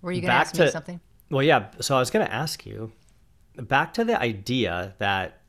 Were 0.00 0.12
you 0.12 0.20
going 0.22 0.30
to 0.30 0.36
ask 0.36 0.54
me 0.54 0.64
to- 0.66 0.70
something? 0.70 1.00
Well, 1.34 1.42
yeah. 1.42 1.66
So 1.80 1.96
I 1.96 1.98
was 1.98 2.10
going 2.10 2.24
to 2.24 2.32
ask 2.32 2.64
you 2.64 2.92
back 3.56 3.92
to 3.94 4.04
the 4.04 4.20
idea 4.20 4.94
that 4.98 5.40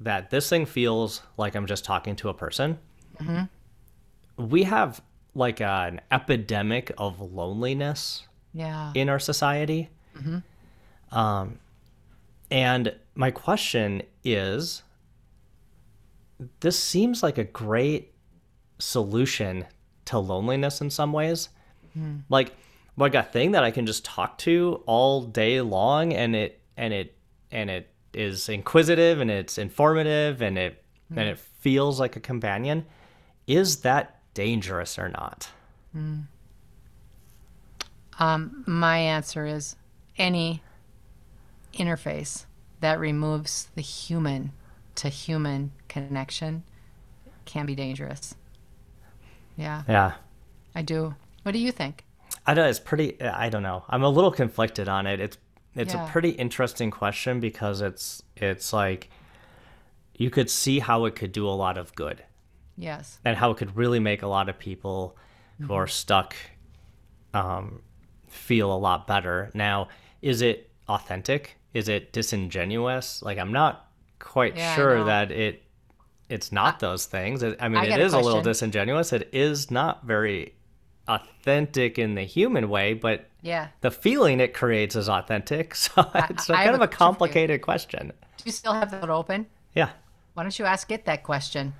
that 0.00 0.30
this 0.30 0.48
thing 0.48 0.66
feels 0.66 1.22
like 1.36 1.54
I'm 1.54 1.66
just 1.66 1.84
talking 1.84 2.16
to 2.16 2.28
a 2.30 2.34
person. 2.34 2.78
Mm-hmm. 3.20 4.48
We 4.48 4.64
have 4.64 5.00
like 5.36 5.60
an 5.60 6.00
epidemic 6.10 6.90
of 6.98 7.20
loneliness 7.20 8.26
Yeah. 8.52 8.90
in 8.96 9.08
our 9.08 9.20
society. 9.20 9.88
Mm-hmm. 10.16 11.16
Um, 11.16 11.60
and 12.50 12.96
my 13.14 13.30
question 13.30 14.02
is 14.24 14.82
this 16.58 16.76
seems 16.76 17.22
like 17.22 17.38
a 17.38 17.44
great 17.44 18.12
solution 18.80 19.64
to 20.06 20.18
loneliness 20.18 20.80
in 20.80 20.90
some 20.90 21.12
ways. 21.12 21.50
Hmm. 21.92 22.18
Like, 22.28 22.52
like 22.96 23.14
a 23.14 23.22
thing 23.22 23.52
that 23.52 23.64
I 23.64 23.70
can 23.70 23.86
just 23.86 24.04
talk 24.04 24.38
to 24.38 24.82
all 24.86 25.22
day 25.22 25.60
long 25.60 26.12
and 26.12 26.34
it 26.36 26.60
and 26.76 26.92
it 26.94 27.16
and 27.50 27.70
it 27.70 27.90
is 28.12 28.48
inquisitive 28.48 29.20
and 29.20 29.30
it's 29.30 29.58
informative 29.58 30.40
and 30.42 30.56
it 30.58 30.82
and 31.10 31.28
it 31.28 31.38
feels 31.38 32.00
like 32.00 32.16
a 32.16 32.20
companion. 32.20 32.86
Is 33.46 33.82
that 33.82 34.20
dangerous 34.34 34.98
or 34.98 35.08
not? 35.08 35.48
Um, 38.18 38.64
my 38.66 38.98
answer 38.98 39.46
is 39.46 39.76
any 40.16 40.62
interface 41.74 42.44
that 42.80 42.98
removes 42.98 43.68
the 43.74 43.82
human 43.82 44.52
to 44.96 45.08
human 45.08 45.72
connection 45.88 46.62
can 47.44 47.66
be 47.66 47.74
dangerous. 47.74 48.34
Yeah, 49.56 49.82
Yeah. 49.88 50.12
I 50.74 50.82
do. 50.82 51.14
What 51.42 51.52
do 51.52 51.58
you 51.58 51.70
think? 51.70 52.03
I 52.46 52.54
know 52.54 52.66
it's 52.66 52.78
pretty. 52.80 53.20
I 53.22 53.48
don't 53.48 53.62
know. 53.62 53.84
I'm 53.88 54.02
a 54.02 54.08
little 54.08 54.30
conflicted 54.30 54.88
on 54.88 55.06
it. 55.06 55.20
It's 55.20 55.38
it's 55.74 55.94
Yeah. 55.94 56.06
a 56.06 56.10
pretty 56.10 56.30
interesting 56.30 56.90
question 56.90 57.40
because 57.40 57.80
it's 57.80 58.22
it's 58.36 58.72
like 58.72 59.10
you 60.16 60.30
could 60.30 60.48
see 60.50 60.78
how 60.78 61.04
it 61.06 61.16
could 61.16 61.32
do 61.32 61.48
a 61.48 61.50
lot 61.56 61.76
of 61.76 61.94
good 61.94 62.22
Yes. 62.76 63.18
and 63.24 63.36
how 63.36 63.50
it 63.50 63.56
could 63.56 63.76
really 63.76 63.98
make 63.98 64.22
a 64.22 64.26
lot 64.28 64.48
of 64.48 64.58
people 64.58 65.16
who 65.58 65.64
Mm-hmm. 65.64 65.72
are 65.72 65.86
stuck 65.86 66.34
um, 67.32 67.82
feel 68.28 68.72
a 68.72 68.76
lot 68.78 69.06
better. 69.06 69.50
Now, 69.54 69.88
is 70.22 70.42
it 70.42 70.70
authentic? 70.88 71.56
Is 71.72 71.88
it 71.88 72.12
disingenuous? 72.12 73.22
Like 73.22 73.38
I'm 73.38 73.52
not 73.52 73.88
quite 74.18 74.56
Yeah, 74.56 74.74
sure 74.76 75.04
that 75.04 75.30
it 75.30 75.62
it's 76.28 76.52
not 76.52 76.80
those 76.80 77.06
things. 77.06 77.42
I 77.42 77.48
mean, 77.68 77.76
I 77.76 77.84
it 77.84 77.88
got 77.90 78.00
a 78.00 78.18
a 78.18 78.20
little 78.20 78.42
disingenuous. 78.42 79.12
It 79.12 79.28
is 79.32 79.70
not 79.70 80.04
very 80.04 80.54
authentic 81.08 81.98
in 81.98 82.14
the 82.14 82.22
human 82.24 82.68
way, 82.68 82.94
but 82.94 83.26
Yeah. 83.42 83.68
the 83.82 83.90
feeling 83.90 84.40
it 84.40 84.54
creates 84.54 84.96
is 84.96 85.08
authentic. 85.08 85.74
So 85.94 86.10
it's 86.14 86.48
I 86.50 86.64
kind 86.64 86.74
of 86.74 86.80
a 86.80 86.84
a 86.84 86.88
question 86.88 86.88
for 86.88 86.92
you. 86.92 86.96
complicated 86.98 87.62
question. 87.62 88.12
Do 88.38 88.42
you 88.46 88.52
still 88.52 88.72
have 88.72 88.90
that 88.90 89.10
open? 89.10 89.46
Yeah. 89.74 89.90
Why 90.34 90.42
don't 90.42 90.58
you 90.58 90.64
ask 90.64 90.90
it 90.90 91.04
that 91.04 91.22
question? 91.22 91.74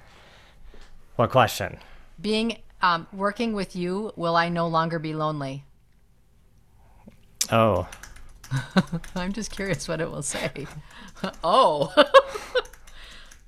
What 1.16 1.30
question? 1.30 1.78
Being 2.20 2.58
um, 2.82 3.06
working 3.12 3.52
with 3.54 3.74
you, 3.74 4.12
will 4.16 4.36
I 4.36 4.48
no 4.48 4.66
longer 4.68 4.98
be 4.98 5.14
lonely? 5.14 5.64
Oh, 7.50 7.88
I'm 9.14 9.32
just 9.32 9.50
curious 9.50 9.88
what 9.88 10.00
it 10.00 10.10
will 10.10 10.22
say. 10.22 10.66
oh. 11.44 11.92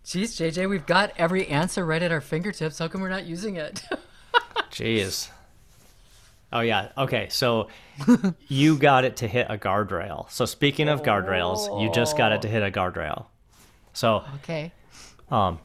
Jeez, 0.04 0.36
JJ, 0.40 0.68
we've 0.68 0.86
got 0.86 1.12
every 1.16 1.46
answer 1.48 1.84
right 1.84 2.02
at 2.02 2.12
our 2.12 2.20
fingertips. 2.20 2.78
How 2.78 2.88
come 2.88 3.00
we're 3.00 3.08
not 3.08 3.26
using 3.26 3.56
it? 3.56 3.82
jeez. 4.70 5.30
Oh 6.56 6.60
yeah. 6.60 6.88
Okay. 6.96 7.28
So 7.28 7.68
you 8.48 8.78
got 8.78 9.04
it 9.04 9.16
to 9.18 9.28
hit 9.28 9.46
a 9.50 9.58
guardrail. 9.58 10.30
So 10.30 10.46
speaking 10.46 10.88
of 10.88 11.02
guardrails, 11.02 11.82
you 11.82 11.92
just 11.92 12.16
got 12.16 12.32
it 12.32 12.40
to 12.42 12.48
hit 12.48 12.62
a 12.62 12.70
guardrail. 12.70 13.26
So 13.92 14.24
okay. 14.36 14.72
Um 15.30 15.58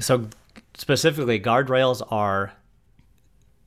so 0.00 0.28
specifically 0.74 1.38
guardrails 1.38 2.02
are 2.10 2.52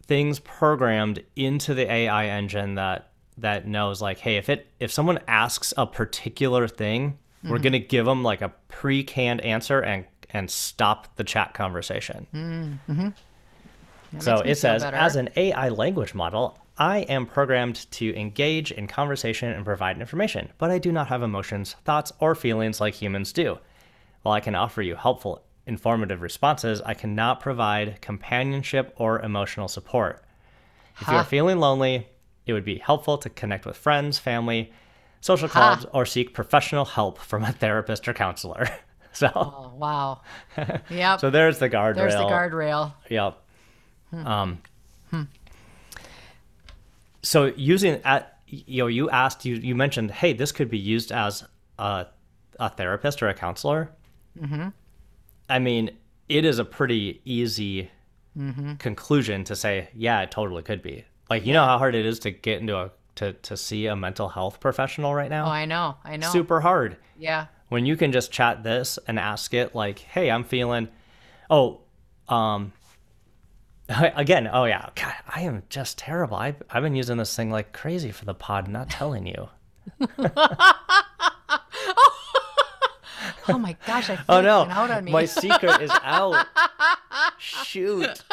things 0.04 0.39
programmed 0.39 1.24
into 1.38 1.74
the 1.74 1.89
AI 1.89 2.28
engine 2.28 2.76
that 2.76 3.12
that 3.38 3.65
knows 3.65 4.02
like 4.02 4.20
hey 4.20 4.36
if 4.36 4.50
it 4.50 4.68
if 4.80 4.91
someone 4.91 5.20
asks 5.28 5.74
a 5.78 5.88
particular 5.88 6.68
thing 6.68 7.18
we're 7.44 7.56
mm-hmm. 7.56 7.63
going 7.63 7.74
to 7.74 7.80
give 7.80 8.06
them 8.06 8.24
like 8.24 8.41
a 8.41 8.50
pre-canned 8.70 9.41
answer 9.41 9.82
and 9.82 10.06
and 10.30 10.50
stop 10.50 11.15
the 11.15 11.24
chat 11.24 11.54
conversation 11.54 12.28
mm, 12.34 12.80
mm-hmm. 12.88 13.10
That 14.15 14.23
so 14.23 14.39
it 14.39 14.56
says 14.56 14.84
better. 14.84 14.97
as 14.97 15.15
an 15.15 15.30
AI 15.36 15.69
language 15.69 16.13
model 16.13 16.58
I 16.78 16.99
am 16.99 17.25
programmed 17.25 17.89
to 17.91 18.13
engage 18.19 18.71
in 18.71 18.88
conversation 18.88 19.49
and 19.51 19.63
provide 19.65 19.99
information 19.99 20.49
but 20.58 20.71
I 20.71 20.78
do 20.80 20.91
not 20.91 21.08
have 21.08 21.21
emotions 21.23 21.75
thoughts 21.86 22.12
or 22.19 22.36
feelings 22.36 22.82
like 22.82 22.93
humans 22.95 23.32
do 23.34 23.60
while 24.23 24.34
I 24.34 24.39
can 24.39 24.56
offer 24.56 24.82
you 24.82 24.95
helpful, 24.95 25.43
informative 25.67 26.21
responses, 26.23 26.82
I 26.82 26.95
cannot 26.95 27.39
provide 27.41 28.01
companionship 28.01 28.91
or 28.97 29.21
emotional 29.21 29.67
support. 29.67 30.23
If 30.99 31.08
you 31.10 31.15
are 31.17 31.23
feeling 31.23 31.60
lonely, 31.60 32.08
it 32.47 32.54
would 32.54 32.65
be 32.65 32.80
helpful 32.80 33.19
to 33.19 33.30
connect 33.30 33.67
with 33.67 33.78
friends, 33.78 34.17
family, 34.17 34.71
social 35.21 35.47
Huh. 35.47 35.54
clubs, 35.75 35.86
or 35.93 36.08
seek 36.08 36.34
professional 36.34 36.86
help 36.86 37.19
from 37.19 37.43
a 37.43 37.51
therapist 37.51 38.08
or 38.08 38.13
counselor. 38.15 38.67
so, 39.13 39.30
Oh, 39.36 39.71
wow. 39.75 40.21
Yep. 40.89 41.19
so 41.19 41.30
there's 41.30 41.60
the 41.60 41.69
guardrail. 41.69 41.93
There's 41.95 42.15
the 42.15 42.23
guardrail. 42.23 42.93
Yep. 43.10 43.38
Um. 44.13 44.60
hmm. 45.10 45.24
So 47.22 47.46
using 47.56 48.02
at 48.04 48.38
you 48.48 48.84
know 48.84 48.88
you 48.88 49.10
asked 49.10 49.46
you 49.46 49.56
you 49.56 49.76
mentioned 49.76 50.12
hey 50.12 50.34
this 50.34 50.52
could 50.52 50.70
be 50.70 50.78
used 50.78 51.12
as 51.12 51.44
a 51.80 52.08
a 52.60 52.70
therapist 52.70 53.22
or 53.24 53.28
a 53.30 53.34
counselor. 53.34 53.91
Mm-hmm. 54.39 54.70
I 55.50 55.60
mean 55.60 55.91
it 56.30 56.46
is 56.46 56.60
a 56.60 56.65
pretty 56.65 57.22
easy 57.26 57.89
conclusion 58.80 59.46
to 59.46 59.56
say 59.56 59.88
yeah 59.96 60.22
it 60.22 60.30
totally 60.30 60.62
could 60.62 60.82
be 60.82 61.06
like 61.30 61.46
you 61.46 61.54
know 61.54 61.63
how 61.63 61.78
hard 61.78 61.96
it 61.96 62.06
is 62.06 62.20
to 62.20 62.32
get 62.32 62.60
into 62.60 62.76
a 62.78 62.91
to 63.15 63.32
to 63.34 63.56
see 63.56 63.86
a 63.88 63.96
mental 63.96 64.28
health 64.28 64.60
professional 64.60 65.15
right 65.15 65.30
now. 65.30 65.46
Oh, 65.46 65.50
I 65.50 65.63
know. 65.65 65.96
I 66.04 66.18
know. 66.18 66.30
Super 66.30 66.60
hard 66.60 66.98
Yeah. 67.18 67.46
when 67.70 67.86
you 67.86 67.96
can 67.96 68.12
just 68.12 68.32
chat 68.32 68.62
this 68.63 69.00
and 69.08 69.18
ask 69.18 69.54
it 69.54 69.74
like 69.74 70.00
hey 70.00 70.30
i'm 70.30 70.44
feeling 70.44 70.89
oh 71.50 71.80
um 72.28 72.74
again 74.15 74.50
oh 74.52 74.65
yeah. 74.65 74.89
God 74.95 75.13
i 75.34 75.41
am 75.41 75.63
just 75.69 75.98
terrible. 75.98 76.38
I've, 76.38 76.62
I've 76.69 76.84
been 76.84 76.95
using 76.95 77.17
this 77.17 77.36
thing 77.36 77.52
like 77.52 77.71
crazy 77.74 78.12
for 78.12 78.26
the 78.26 78.34
pod 78.34 78.67
not 78.67 78.89
telling 78.89 79.28
you. 79.28 79.50
Oh 83.48 83.58
my 83.60 83.76
gosh, 83.86 84.10
I 84.10 84.13
oh, 84.15 84.17
feel 84.17 84.36
oh 84.38 84.41
no 84.41 84.62
out 84.71 84.89
on 84.91 85.04
me. 85.06 85.12
my 85.12 85.26
secret 85.26 85.82
is 85.82 85.91
out. 86.04 86.48
Shoot. 87.38 88.24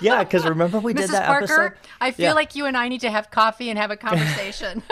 Yeah 0.00 0.24
because 0.24 0.44
remember 0.46 0.80
we 0.80 0.92
did 0.94 1.10
that 1.10 1.26
Parker, 1.26 1.44
episode? 1.44 1.72
I 2.00 2.10
feel 2.10 2.26
Yeah. 2.28 2.32
like 2.32 2.54
you 2.56 2.66
and 2.66 2.76
I 2.76 2.88
need 2.88 3.02
to 3.02 3.10
have 3.10 3.30
coffee 3.30 3.70
and 3.70 3.78
have 3.78 3.90
a 3.90 3.96
conversation. 3.96 4.82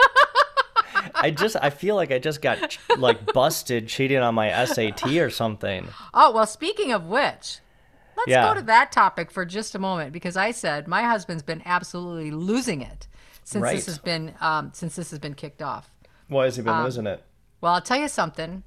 i 1.15 1.31
just 1.31 1.55
i 1.61 1.69
feel 1.69 1.95
like 1.95 2.11
i 2.11 2.19
just 2.19 2.41
got 2.41 2.77
like 2.97 3.33
busted 3.33 3.87
cheating 3.87 4.17
on 4.19 4.35
my 4.35 4.65
sat 4.65 5.05
or 5.05 5.29
something. 5.29 5.87
Oh, 6.13 6.31
well, 6.31 6.45
speaking 6.45 6.91
of 6.91 7.05
which, 7.05 7.59
let's 8.19 8.29
Yeah. 8.29 8.47
go 8.47 8.53
to 8.59 8.65
that 8.67 8.91
topic 8.91 9.31
for 9.31 9.45
just 9.45 9.75
a 9.75 9.79
moment 9.79 10.13
because 10.13 10.37
I 10.37 10.51
said 10.51 10.87
my 10.87 11.03
husband's 11.03 11.43
been 11.43 11.61
absolutely 11.65 12.31
losing 12.31 12.81
it 12.81 13.07
since 13.43 13.63
Right. 13.63 13.75
this 13.75 13.85
has 13.87 13.97
been 13.97 14.33
um, 14.41 14.71
since 14.73 14.95
this 14.95 15.09
has 15.11 15.19
been 15.19 15.33
kicked 15.33 15.61
off. 15.61 15.89
why 16.27 16.45
has 16.45 16.55
he 16.55 16.61
Um, 16.61 16.65
been 16.65 16.83
losing 16.83 17.07
it 17.07 17.23
Well, 17.61 17.73
I'll 17.73 17.81
tell 17.81 17.99
you 17.99 18.07
something. 18.07 18.63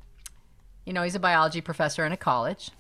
You 0.85 0.93
know, 0.93 1.03
he's 1.03 1.15
a 1.15 1.21
biology 1.21 1.61
professor 1.61 2.05
in 2.05 2.13
a 2.13 2.17
college. 2.17 2.71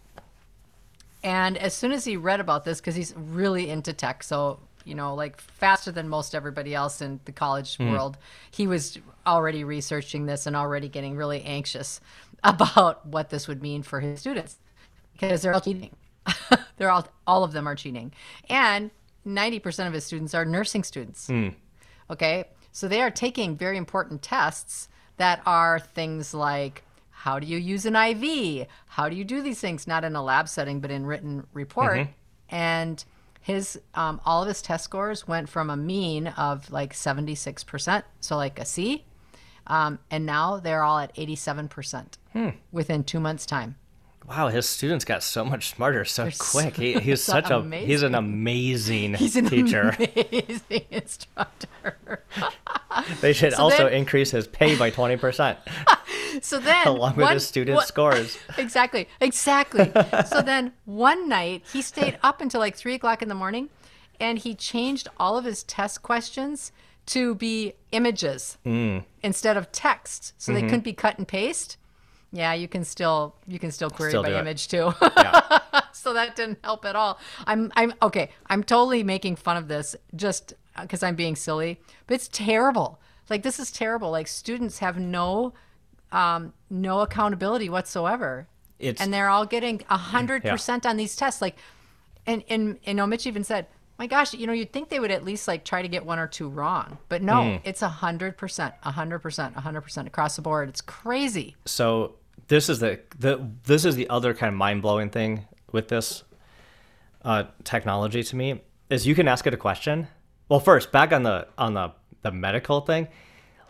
And 1.24 1.56
as 1.56 1.72
soon 1.74 1.92
as 1.92 2.04
he 2.04 2.16
read 2.16 2.40
about 2.40 2.64
this, 2.64 2.80
because 2.80 2.96
he's 2.96 3.14
really 3.16 3.70
into 3.70 3.92
tech, 3.92 4.22
so, 4.24 4.58
you 4.84 4.94
know, 4.96 5.14
like 5.14 5.40
faster 5.40 5.92
than 5.92 6.08
most 6.08 6.34
everybody 6.34 6.74
else 6.74 7.00
in 7.00 7.20
the 7.26 7.32
college 7.32 7.78
world, 7.78 8.18
he 8.50 8.66
was 8.66 8.98
already 9.24 9.62
researching 9.62 10.26
this 10.26 10.46
and 10.46 10.56
already 10.56 10.88
getting 10.88 11.16
really 11.16 11.42
anxious 11.44 12.00
about 12.44 13.06
what 13.06 13.30
this 13.30 13.46
would 13.46 13.62
mean 13.62 13.82
for 13.84 14.00
his 14.00 14.18
students 14.18 14.56
because 15.12 15.42
they're 15.42 15.54
all 15.54 15.60
cheating. 15.60 15.94
they're 16.76 16.90
all, 16.90 17.06
all 17.26 17.44
of 17.44 17.52
them 17.52 17.66
are 17.66 17.74
cheating. 17.74 18.12
And 18.48 18.90
90% 19.26 19.86
of 19.86 19.92
his 19.92 20.04
students 20.04 20.34
are 20.34 20.44
nursing 20.44 20.84
students. 20.84 21.30
Okay. 22.10 22.44
So 22.72 22.88
they 22.88 23.02
are 23.02 23.10
taking 23.10 23.56
very 23.56 23.76
important 23.76 24.22
tests 24.22 24.88
that 25.18 25.42
are 25.46 25.78
things 25.78 26.34
like 26.34 26.84
how 27.10 27.38
do 27.38 27.46
you 27.46 27.56
use 27.56 27.86
an 27.86 27.94
IV? 27.94 28.66
How 28.86 29.08
do 29.08 29.14
you 29.14 29.24
do 29.24 29.42
these 29.42 29.60
things? 29.60 29.86
Not 29.86 30.02
in 30.04 30.16
a 30.16 30.22
lab 30.24 30.48
setting, 30.48 30.80
but 30.80 30.90
in 30.90 31.06
written 31.06 31.46
report. 31.52 31.98
Mm-hmm. 31.98 32.54
And 32.54 33.04
his 33.40 33.80
um, 33.94 34.20
all 34.24 34.42
of 34.42 34.48
his 34.48 34.60
test 34.62 34.84
scores 34.84 35.28
went 35.28 35.48
from 35.48 35.70
a 35.70 35.76
mean 35.76 36.28
of 36.28 36.70
like 36.70 36.94
76%, 36.94 38.02
so 38.20 38.36
like 38.36 38.58
a 38.58 38.64
C, 38.64 39.04
um, 39.66 39.98
and 40.10 40.24
now 40.26 40.58
they're 40.58 40.82
all 40.82 40.98
at 40.98 41.14
87% 41.14 42.18
Hmm. 42.32 42.48
within 42.70 43.04
two 43.04 43.20
months' 43.20 43.44
time. 43.46 43.76
Wow, 44.28 44.48
his 44.48 44.68
students 44.68 45.04
got 45.04 45.22
so 45.22 45.44
much 45.44 45.70
smarter 45.74 46.04
so 46.04 46.30
so- 46.30 46.44
quick. 46.50 46.76
He, 46.76 46.92
he's 47.00 47.22
so 47.22 47.32
such 47.32 47.50
a 47.50 47.62
he's 47.76 48.02
an 48.02 48.14
amazing 48.14 49.14
He's 49.14 49.36
an 49.36 49.46
teacher. 49.46 49.96
amazing 49.98 50.84
instructor. 50.90 52.22
They 53.22 53.32
should 53.32 53.54
So 53.54 53.62
also 53.62 53.84
then- 53.84 53.94
increase 53.94 54.30
his 54.32 54.46
pay 54.46 54.76
by 54.76 54.90
twenty 54.90 55.16
percent 55.16 55.58
So 56.42 56.58
then, 56.60 56.86
along 56.86 57.16
with 57.16 57.24
one- 57.24 57.32
his 57.34 57.46
student 57.46 57.76
what- 57.76 57.88
scores. 57.88 58.36
Exactly, 58.58 59.08
exactly. 59.20 59.90
so 60.26 60.42
then 60.42 60.72
one 60.84 61.26
night 61.28 61.64
he 61.72 61.80
stayed 61.82 62.18
up 62.22 62.40
until 62.42 62.60
like 62.60 62.76
three 62.76 62.94
o'clock 62.94 63.22
in 63.22 63.28
the 63.28 63.34
morning, 63.34 63.70
and 64.20 64.38
he 64.38 64.54
changed 64.54 65.08
all 65.16 65.38
of 65.38 65.44
his 65.46 65.62
test 65.64 66.02
questions 66.02 66.70
to 67.06 67.34
be 67.34 67.72
images 67.92 68.58
Mm. 68.64 69.04
instead 69.22 69.56
of 69.56 69.72
text, 69.72 70.34
so 70.36 70.52
Mm-hmm. 70.52 70.60
they 70.60 70.66
couldn't 70.68 70.84
be 70.84 70.92
cut 70.92 71.16
and 71.18 71.26
paste. 71.26 71.78
Yeah, 72.32 72.54
you 72.54 72.66
can 72.66 72.84
still 72.84 73.36
you 73.46 73.58
can 73.58 73.70
still 73.70 73.90
query 73.90 74.10
Still 74.10 74.22
by 74.22 74.32
image 74.38 74.68
too. 74.68 74.92
Yeah. 75.00 75.58
so 75.92 76.14
that 76.14 76.34
didn't 76.34 76.58
help 76.64 76.84
at 76.86 76.96
all. 76.96 77.18
I'm 77.46 77.70
I'm 77.76 77.92
okay. 78.02 78.30
I'm 78.46 78.64
totally 78.64 79.02
making 79.02 79.36
fun 79.36 79.56
of 79.58 79.68
this 79.68 79.94
just 80.16 80.54
because 80.80 81.02
I'm 81.02 81.14
being 81.14 81.36
silly, 81.36 81.78
but 82.06 82.14
it's 82.14 82.28
terrible. 82.28 82.98
Like 83.28 83.42
this 83.42 83.58
is 83.60 83.70
terrible. 83.70 84.10
Like 84.10 84.26
students 84.28 84.78
have 84.78 84.98
no 84.98 85.52
um, 86.10 86.52
no 86.70 87.00
accountability 87.00 87.68
whatsoever, 87.68 88.46
It's 88.78 89.00
and 89.00 89.12
they're 89.12 89.28
all 89.28 89.46
getting 89.46 89.82
a 89.88 89.96
hundred 89.96 90.42
percent 90.42 90.84
on 90.86 90.96
these 90.96 91.16
tests. 91.16 91.40
Like, 91.42 91.56
and 92.26 92.42
and 92.48 92.78
and 92.86 92.96
no, 92.96 93.06
Mitch 93.06 93.26
even 93.26 93.44
said, 93.44 93.66
"My 93.98 94.06
gosh, 94.06 94.34
you 94.34 94.46
know, 94.46 94.52
you'd 94.52 94.72
think 94.72 94.88
they 94.90 95.00
would 95.00 95.10
at 95.10 95.24
least 95.24 95.48
like 95.48 95.64
try 95.64 95.80
to 95.82 95.88
get 95.88 96.04
one 96.04 96.18
or 96.18 96.26
two 96.26 96.48
wrong, 96.48 96.98
but 97.08 97.22
no, 97.22 97.42
Hmm. 97.42 97.56
it's 97.64 97.80
a 97.82 97.88
hundred 97.88 98.36
percent, 98.36 98.74
a 98.84 98.92
hundred 98.92 99.20
percent, 99.20 99.56
a 99.56 99.60
hundred 99.60 99.82
percent 99.82 100.06
across 100.06 100.36
the 100.36 100.42
board. 100.42 100.68
It's 100.68 100.80
crazy." 100.82 101.56
so 101.64 102.14
this 102.52 102.68
is 102.68 102.80
the 102.80 103.00
the 103.18 103.48
this 103.64 103.86
is 103.86 103.96
the 103.96 104.08
other 104.10 104.34
kind 104.34 104.52
of 104.52 104.58
mind 104.58 104.82
blowing 104.82 105.08
thing 105.08 105.46
with 105.72 105.88
this 105.88 106.22
uh, 107.24 107.44
technology 107.64 108.22
to 108.22 108.36
me 108.36 108.60
is 108.90 109.06
you 109.06 109.14
can 109.14 109.26
ask 109.26 109.46
it 109.46 109.54
a 109.54 109.56
question. 109.56 110.06
Well, 110.50 110.60
first 110.60 110.92
back 110.92 111.12
on 111.12 111.22
the 111.22 111.48
on 111.56 111.72
the 111.72 111.92
the 112.20 112.30
medical 112.30 112.82
thing, 112.82 113.08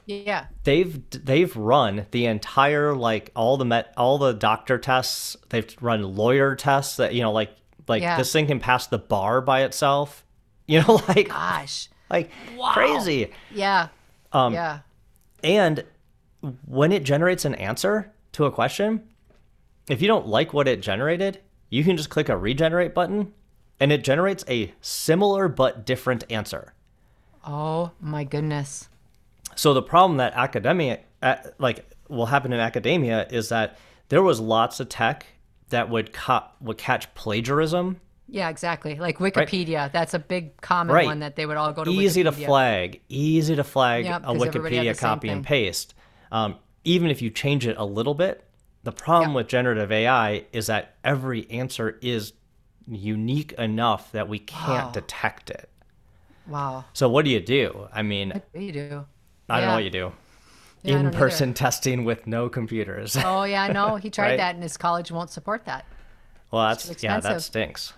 Yeah, 0.07 0.47
they've 0.64 1.01
they've 1.11 1.55
run 1.57 2.07
the 2.11 2.27
entire 2.27 2.92
like 2.95 3.31
all 3.37 3.57
the 3.57 3.64
met 3.64 3.95
all 3.97 4.18
the 4.18 4.33
doctor 4.33 4.79
tests. 4.79 5.37
They've 5.51 5.75
run 5.81 6.03
lawyer 6.16 6.57
tests 6.57 6.97
that 6.97 7.14
you 7.14 7.23
know 7.23 7.31
like 7.33 7.55
like 7.87 8.03
Yeah. 8.03 8.16
this 8.18 8.33
thing 8.33 8.49
can 8.49 8.59
pass 8.59 8.88
the 8.88 8.99
bar 8.99 9.40
by 9.40 9.62
itself. 9.62 10.25
You 10.66 10.81
know, 10.81 11.01
like 11.09 11.29
gosh, 11.29 11.88
like 12.11 12.31
Wow. 12.57 12.73
crazy. 12.73 13.31
yeah, 13.55 13.88
Um, 14.33 14.55
yeah, 14.55 14.81
And 15.45 15.85
when 16.66 16.90
it 16.90 17.05
generates 17.05 17.45
an 17.45 17.55
answer 17.57 18.12
to 18.33 18.45
a 18.47 18.51
question, 18.51 19.09
if 19.88 20.01
you 20.03 20.09
don't 20.09 20.27
like 20.27 20.53
what 20.53 20.68
it 20.68 20.81
generated, 20.83 21.40
you 21.71 21.85
can 21.85 21.97
just 21.97 22.11
click 22.11 22.29
a 22.29 22.37
regenerate 22.37 22.95
button 22.95 23.33
and 23.81 23.90
it 23.92 24.05
generates 24.05 24.45
a 24.49 24.73
similar 24.81 25.49
but 25.49 25.85
different 25.87 26.25
answer. 26.31 26.73
oh 27.47 27.90
my 28.01 28.25
goodness, 28.25 28.88
So 29.57 29.75
the 29.75 29.83
problem 29.83 30.18
that 30.18 30.33
academia 30.35 31.01
like 31.59 31.88
will 32.09 32.27
happen 32.27 32.53
in 32.53 32.61
academia 32.61 33.27
is 33.31 33.49
that 33.51 33.77
there 34.09 34.23
was 34.23 34.38
lots 34.40 34.81
of 34.81 34.88
tech 34.88 35.27
that 35.71 35.88
would 35.90 36.11
would 36.61 36.79
catch 36.79 37.12
plagiarism, 37.14 38.01
yeah, 38.29 38.49
exactly. 38.49 38.95
Like 38.99 39.18
Wikipedia, 39.18 39.90
that's 39.92 40.14
a 40.14 40.18
big 40.18 40.59
common 40.62 40.95
Right. 40.95 41.05
one 41.07 41.18
that 41.21 41.37
they 41.37 41.45
would 41.45 41.57
all 41.59 41.73
go 41.73 41.85
to. 41.85 41.90
easy 41.90 42.23
to 42.23 42.33
flag, 42.33 43.01
easy 43.09 43.57
to 43.57 43.64
flag 43.64 44.05
Yep, 44.07 44.23
a 44.23 44.25
'cause 44.25 44.47
everybody 44.47 44.77
had 44.77 44.87
Wikipedia 44.87 44.99
copy 44.99 45.29
and 45.29 45.45
paste. 45.45 45.95
Um, 46.31 46.57
even 46.85 47.11
if 47.11 47.23
you 47.23 47.31
change 47.31 47.66
it 47.66 47.77
a 47.79 47.85
little 47.85 48.14
bit, 48.14 48.45
the 48.83 48.92
problem 48.92 49.31
Yep. 49.31 49.37
with 49.37 49.49
generative 49.49 49.92
AI 49.92 50.45
is 50.53 50.66
that 50.66 50.97
every 51.05 51.49
answer 51.51 51.99
is 52.03 52.33
unique 52.88 53.53
enough 53.53 54.11
that 54.12 54.29
we 54.29 54.38
can't 54.38 54.87
Wow. 54.87 54.92
detect 54.92 55.51
it. 55.51 55.68
Wow, 56.47 56.85
So 56.92 57.09
what 57.09 57.25
do 57.25 57.31
you 57.31 57.40
do? 57.40 57.88
I 57.92 58.03
mean, 58.03 58.31
what 58.31 58.53
do 58.53 58.61
you 58.61 58.73
do? 58.73 59.07
I 59.49 59.61
don't 59.61 59.68
know 59.68 59.75
what 59.75 59.85
you 59.85 59.90
do. 59.90 60.12
Yeah, 60.83 60.99
In-person 60.99 61.55
testing 61.55 62.05
with 62.05 62.27
no 62.27 62.49
computers. 62.49 63.16
Oh 63.23 63.45
yeah, 63.45 63.68
no, 63.68 63.97
he 63.97 64.11
tried 64.11 64.23
Right. 64.31 64.37
that, 64.37 64.55
and 64.55 64.62
his 64.62 64.77
college 64.77 65.11
won't 65.11 65.31
support 65.31 65.64
that. 65.66 65.85
well, 66.51 66.68
that's 66.68 67.03
yeah, 67.03 67.21
that 67.21 67.40
stinks. 67.42 67.92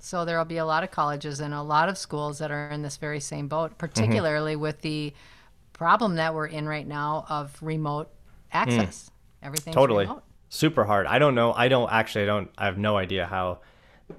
So 0.00 0.24
there 0.24 0.38
will 0.38 0.44
be 0.44 0.58
a 0.58 0.64
lot 0.64 0.84
of 0.84 0.90
colleges 0.90 1.40
and 1.40 1.52
a 1.52 1.62
lot 1.62 1.88
of 1.88 1.98
schools 1.98 2.38
that 2.38 2.50
are 2.50 2.70
in 2.70 2.82
this 2.82 2.96
very 2.96 3.20
same 3.20 3.48
boat, 3.48 3.78
Mm-hmm. 3.96 4.22
particularly 4.22 4.56
with 4.56 4.80
the 4.82 5.12
problem 5.72 6.16
that 6.16 6.34
we're 6.34 6.46
in 6.46 6.68
right 6.68 6.86
now 6.86 7.24
of 7.28 7.56
remote 7.62 8.08
access. 8.52 9.10
Mm. 9.44 9.72
Totally. 9.72 10.04
remote. 10.06 10.22
Super 10.48 10.84
hard. 10.84 11.06
I 11.06 11.18
don't 11.18 11.34
know. 11.34 11.52
I 11.52 11.68
don't 11.68 11.90
actually 11.92 12.22
I 12.24 12.26
don't 12.26 12.50
I 12.58 12.64
have 12.66 12.78
no 12.78 12.96
idea 12.96 13.26
how 13.26 13.58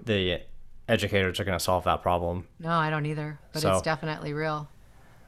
the 0.06 0.42
educators 0.88 1.39
are 1.39 1.44
going 1.44 1.58
to 1.58 1.63
solve 1.63 1.84
that 1.86 2.02
problem. 2.02 2.48
No, 2.60 2.70
I 2.72 2.89
don't 2.89 3.06
either, 3.06 3.39
but 3.54 3.62
So- 3.62 3.74
it's 3.74 3.82
definitely 3.82 4.34
real. 4.34 4.68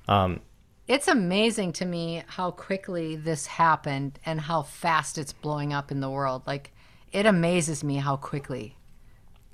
Um 0.08 0.42
It's 0.88 1.08
amazing 1.08 1.74
to 1.74 1.86
me 1.86 2.24
how 2.28 2.52
quickly 2.52 3.16
this 3.16 3.48
happened 3.48 4.20
and 4.26 4.42
how 4.42 4.62
fast 4.64 5.18
it's 5.18 5.34
blowing 5.34 5.74
up 5.74 5.92
in 5.92 6.00
the 6.02 6.10
world. 6.10 6.44
Like 6.46 6.72
it 7.12 7.26
amazes 7.26 7.84
me 7.84 7.98
how 7.98 8.16
quickly 8.18 8.78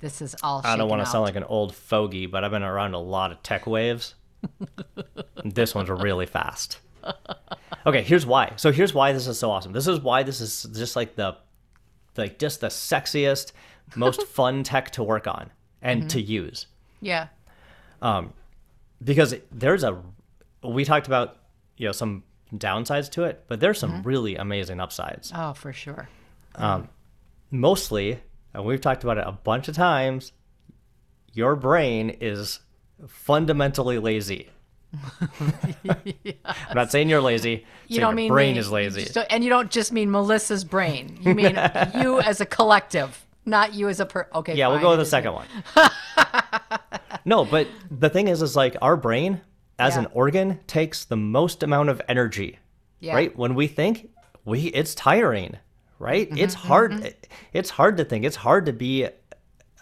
this 0.00 0.22
is 0.22 0.36
all. 0.42 0.60
I 0.64 0.76
don't 0.76 0.88
want 0.88 1.02
to 1.04 1.10
sound 1.10 1.24
like 1.24 1.34
an 1.36 1.44
old 1.44 1.74
fogey, 1.74 2.26
but 2.26 2.44
I've 2.44 2.50
been 2.52 2.62
around 2.62 2.94
a 2.94 3.00
lot 3.00 3.32
of 3.32 3.42
tech 3.42 3.66
waves. 3.66 4.14
this 5.44 5.74
one's 5.74 5.88
really 5.90 6.26
fast. 6.26 6.78
Okay, 7.86 8.02
here's 8.02 8.26
why. 8.26 8.52
So 8.56 8.70
here's 8.72 8.92
why 8.92 9.12
this 9.12 9.26
is 9.26 9.38
so 9.38 9.50
awesome. 9.50 9.72
This 9.72 9.86
is 9.86 10.00
why 10.00 10.22
this 10.22 10.40
is 10.40 10.64
just 10.76 10.96
like 10.96 11.14
the 11.16 11.36
like 12.16 12.38
just 12.38 12.60
the 12.60 12.66
sexiest, 12.68 13.52
most 13.96 14.22
fun 14.26 14.62
tech 14.62 14.90
to 14.92 15.02
work 15.02 15.26
on 15.26 15.50
and 15.80 16.08
to 16.10 16.20
use. 16.20 16.66
Yeah. 17.00 17.28
Um 18.02 18.32
because 19.02 19.34
there's 19.52 19.84
a 19.84 20.02
we 20.62 20.84
talked 20.84 21.06
about, 21.06 21.36
you 21.76 21.86
know, 21.86 21.92
some 21.92 22.24
downsides 22.54 23.10
to 23.12 23.24
it, 23.24 23.44
but 23.48 23.60
there's 23.60 23.78
some 23.78 23.92
Mm-hmm. 23.92 24.02
really 24.08 24.36
amazing 24.36 24.80
upsides. 24.80 25.32
Oh, 25.34 25.52
for 25.54 25.72
sure. 25.72 26.08
Um 26.56 26.88
mostly, 27.50 28.20
and 28.52 28.64
we've 28.64 28.80
talked 28.80 29.04
about 29.04 29.18
it 29.18 29.24
a 29.26 29.32
bunch 29.32 29.68
of 29.68 29.74
times, 29.76 30.32
your 31.32 31.56
brain 31.56 32.10
is 32.20 32.60
fundamentally 33.06 33.98
lazy. 33.98 34.48
I'm 36.44 36.74
not 36.74 36.90
saying 36.90 37.08
you're 37.08 37.20
lazy. 37.20 37.66
You 37.86 38.00
don't 38.00 38.10
your 38.10 38.16
mean 38.16 38.28
brain 38.32 38.54
me. 38.54 38.60
is 38.60 38.70
lazy. 38.70 39.04
Don't- 39.12 39.26
and 39.30 39.44
you 39.44 39.50
don't 39.50 39.70
just 39.70 39.92
mean 39.92 40.10
Melissa's 40.10 40.64
brain. 40.64 41.18
You 41.20 41.34
mean 41.34 41.58
you 42.00 42.20
as 42.20 42.40
a 42.40 42.46
collective, 42.46 43.24
not 43.44 43.74
you 43.74 43.88
as 43.88 44.00
a 44.00 44.06
per. 44.06 44.26
Okay. 44.34 44.54
yeah, 44.54 44.68
we'll 44.68 44.80
go 44.80 44.90
with 44.90 44.98
the 45.00 45.04
second 45.06 45.32
me. 45.32 45.36
one. 45.76 45.90
no, 47.24 47.44
but 47.44 47.68
the 47.90 48.10
thing 48.10 48.28
is, 48.28 48.42
is 48.42 48.56
like 48.56 48.76
our 48.82 48.96
brain 48.96 49.40
as 49.78 49.94
Yeah. 49.94 50.00
an 50.02 50.06
organ 50.12 50.60
takes 50.66 51.04
the 51.04 51.16
most 51.16 51.62
amount 51.62 51.88
of 51.88 52.00
energy. 52.08 52.58
Yeah. 53.00 53.14
Right? 53.14 53.36
When 53.36 53.54
we 53.54 53.68
think, 53.68 54.10
we 54.44 54.62
it's 54.62 54.94
tiring, 54.94 55.56
right? 55.98 56.28
Mm-hmm, 56.28 56.38
it's 56.38 56.54
hard. 56.54 57.14
It's 57.52 57.70
hard 57.70 57.96
to 57.98 58.04
think. 58.04 58.24
It's 58.24 58.36
hard 58.36 58.66
to 58.66 58.72
be 58.72 59.08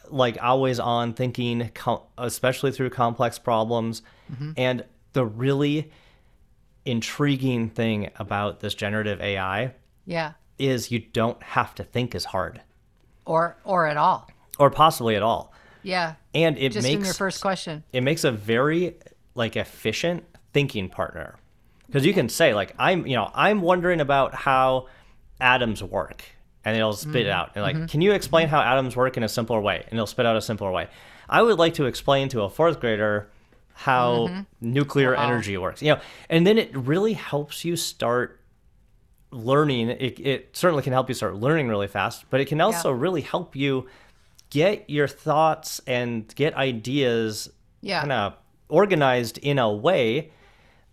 like 0.08 0.36
always 0.42 0.78
on 0.78 1.14
thinking, 1.14 1.70
especially 2.18 2.72
through 2.72 2.90
complex 2.90 3.38
problems. 3.38 4.02
Mm-hmm. 4.32 4.52
And 4.56 4.84
the 5.16 5.24
really 5.24 5.90
intriguing 6.84 7.70
thing 7.70 8.10
about 8.16 8.60
this 8.60 8.74
generative 8.74 9.20
AI 9.20 9.72
Yeah. 10.04 10.32
is 10.58 10.92
you 10.92 10.98
don't 11.00 11.42
have 11.42 11.74
to 11.76 11.84
think 11.84 12.14
as 12.14 12.26
hard, 12.26 12.60
Or 13.24 13.56
or 13.64 13.86
at 13.86 13.96
all. 13.96 14.28
or 14.58 14.70
possibly 14.70 15.16
at 15.16 15.22
all. 15.22 15.52
Yeah. 15.82 16.16
And 16.34 16.58
it 16.58 16.72
Just 16.72 16.86
in 16.86 16.92
your 16.92 17.00
makes 17.00 17.16
first 17.16 17.40
question. 17.40 17.82
it 17.92 18.02
makes 18.02 18.24
a 18.24 18.30
very 18.30 18.96
like 19.34 19.56
efficient 19.56 20.24
thinking 20.52 20.88
partner 20.88 21.36
because 21.86 22.04
you 22.04 22.14
can 22.14 22.28
say 22.28 22.54
like 22.54 22.74
i'm 22.78 23.06
you 23.06 23.14
know 23.14 23.30
i'm 23.34 23.60
wondering 23.60 24.00
about 24.00 24.34
how 24.34 24.86
atoms 25.40 25.82
work 25.82 26.24
and 26.64 26.76
it'll 26.76 26.94
spit 26.94 27.26
it 27.26 27.28
mm-hmm. 27.28 27.38
out 27.38 27.50
and 27.54 27.62
like 27.62 27.76
mm-hmm. 27.76 27.86
can 27.86 28.00
you 28.00 28.12
explain 28.12 28.48
how 28.48 28.60
atoms 28.60 28.96
work 28.96 29.18
in 29.18 29.22
a 29.22 29.28
simpler 29.28 29.60
way 29.60 29.84
and 29.84 29.92
it'll 29.92 30.06
spit 30.06 30.24
out 30.24 30.34
a 30.34 30.40
simpler 30.40 30.70
way 30.70 30.88
i 31.28 31.42
would 31.42 31.58
like 31.58 31.74
to 31.74 31.84
explain 31.84 32.30
to 32.30 32.40
a 32.40 32.48
fourth 32.48 32.80
grader 32.80 33.28
how 33.78 34.28
mm-hmm. 34.28 34.40
nuclear 34.60 35.14
energy 35.14 35.56
works 35.56 35.82
you 35.82 35.92
know 35.92 36.00
and 36.30 36.46
then 36.46 36.58
it 36.58 36.74
really 36.76 37.12
helps 37.12 37.64
you 37.64 37.76
start 37.76 38.40
learning 39.30 39.90
it, 39.90 40.18
it 40.18 40.56
certainly 40.56 40.82
can 40.82 40.92
help 40.92 41.08
you 41.08 41.14
start 41.14 41.36
learning 41.36 41.68
really 41.68 41.86
fast 41.86 42.24
but 42.30 42.40
it 42.40 42.46
can 42.46 42.60
also 42.60 42.90
really 42.90 43.20
help 43.20 43.54
you 43.54 43.86
get 44.50 44.88
your 44.88 45.08
thoughts 45.08 45.80
and 45.86 46.34
get 46.34 46.54
ideas 46.54 47.50
Yeah. 47.80 48.00
kind 48.00 48.12
of 48.12 48.34
organized 48.68 49.38
in 49.38 49.58
a 49.58 49.72
way 49.72 50.32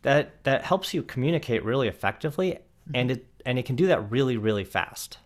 that 0.02 0.44
that 0.44 0.64
helps 0.64 0.94
you 0.94 1.02
communicate 1.04 1.64
really 1.64 1.88
effectively 1.88 2.52
mm-hmm. 2.52 2.96
and 2.96 3.12
it 3.12 3.26
and 3.46 3.60
it 3.60 3.66
can 3.66 3.76
do 3.76 3.88
that 3.88 4.12
really 4.12 4.38
really 4.38 4.64
fast. 4.64 5.18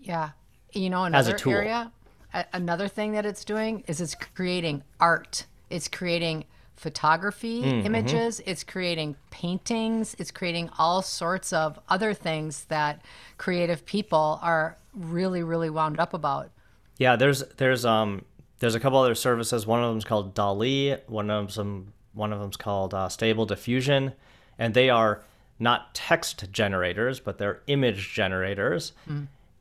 Yeah. 0.00 0.30
You 0.72 0.90
know, 0.90 1.04
As 1.04 1.12
a 1.26 1.30
another 1.30 1.38
tool. 1.38 1.52
area, 1.52 1.92
a- 2.32 2.46
another 2.52 2.88
thing 2.88 3.12
that 3.12 3.26
it's 3.26 3.44
doing 3.44 3.82
is 3.86 4.00
it's 4.00 4.14
creating 4.14 4.82
art. 5.00 5.46
It's 5.70 5.88
creating 5.88 6.44
photography 6.76 7.62
Mm-hmm. 7.62 7.86
images. 7.86 8.40
It's 8.46 8.62
creating 8.64 9.16
paintings. 9.30 10.14
It's 10.18 10.30
creating 10.30 10.70
all 10.78 11.02
sorts 11.02 11.52
of 11.52 11.78
other 11.88 12.12
things 12.14 12.64
that 12.66 13.02
creative 13.38 13.84
people 13.86 14.38
are 14.42 14.76
really, 14.94 15.42
really 15.42 15.70
wound 15.70 15.98
up 15.98 16.14
about. 16.14 16.50
Yeah, 16.98 17.16
there's 17.16 17.42
there's 17.56 17.84
um 17.84 18.24
there's 18.58 18.74
a 18.74 18.80
couple 18.80 18.98
other 18.98 19.14
services. 19.14 19.66
One 19.66 19.82
of 19.82 19.90
them's 19.90 20.04
called 20.04 20.34
DALL-E. 20.34 20.96
One 21.08 21.30
of 21.30 21.54
them 21.54 21.92
one 22.14 22.32
of 22.32 22.40
them's 22.40 22.56
called 22.56 22.94
uh, 22.94 23.08
Stable 23.10 23.44
Diffusion, 23.44 24.12
and 24.58 24.72
they 24.72 24.88
are 24.88 25.22
not 25.58 25.94
text 25.94 26.50
generators, 26.52 27.20
but 27.20 27.36
they're 27.38 27.60
image 27.66 28.12
generators. 28.14 28.92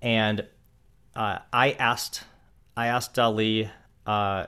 And 0.01 0.45
uh, 1.15 1.39
I 1.51 1.71
asked 1.71 2.23
I 2.77 2.87
asked 2.87 3.13
DALL-E 3.13 3.69
uh, 4.05 4.45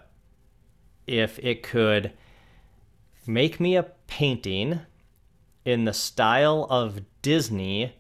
if 1.06 1.40
it 1.40 1.64
could 1.64 2.12
make 3.28 3.60
me 3.60 3.76
a 3.76 3.84
painting 4.08 4.80
in 5.66 5.86
the 5.86 5.94
style 5.94 6.66
of 6.70 7.02
Disney 7.22 7.94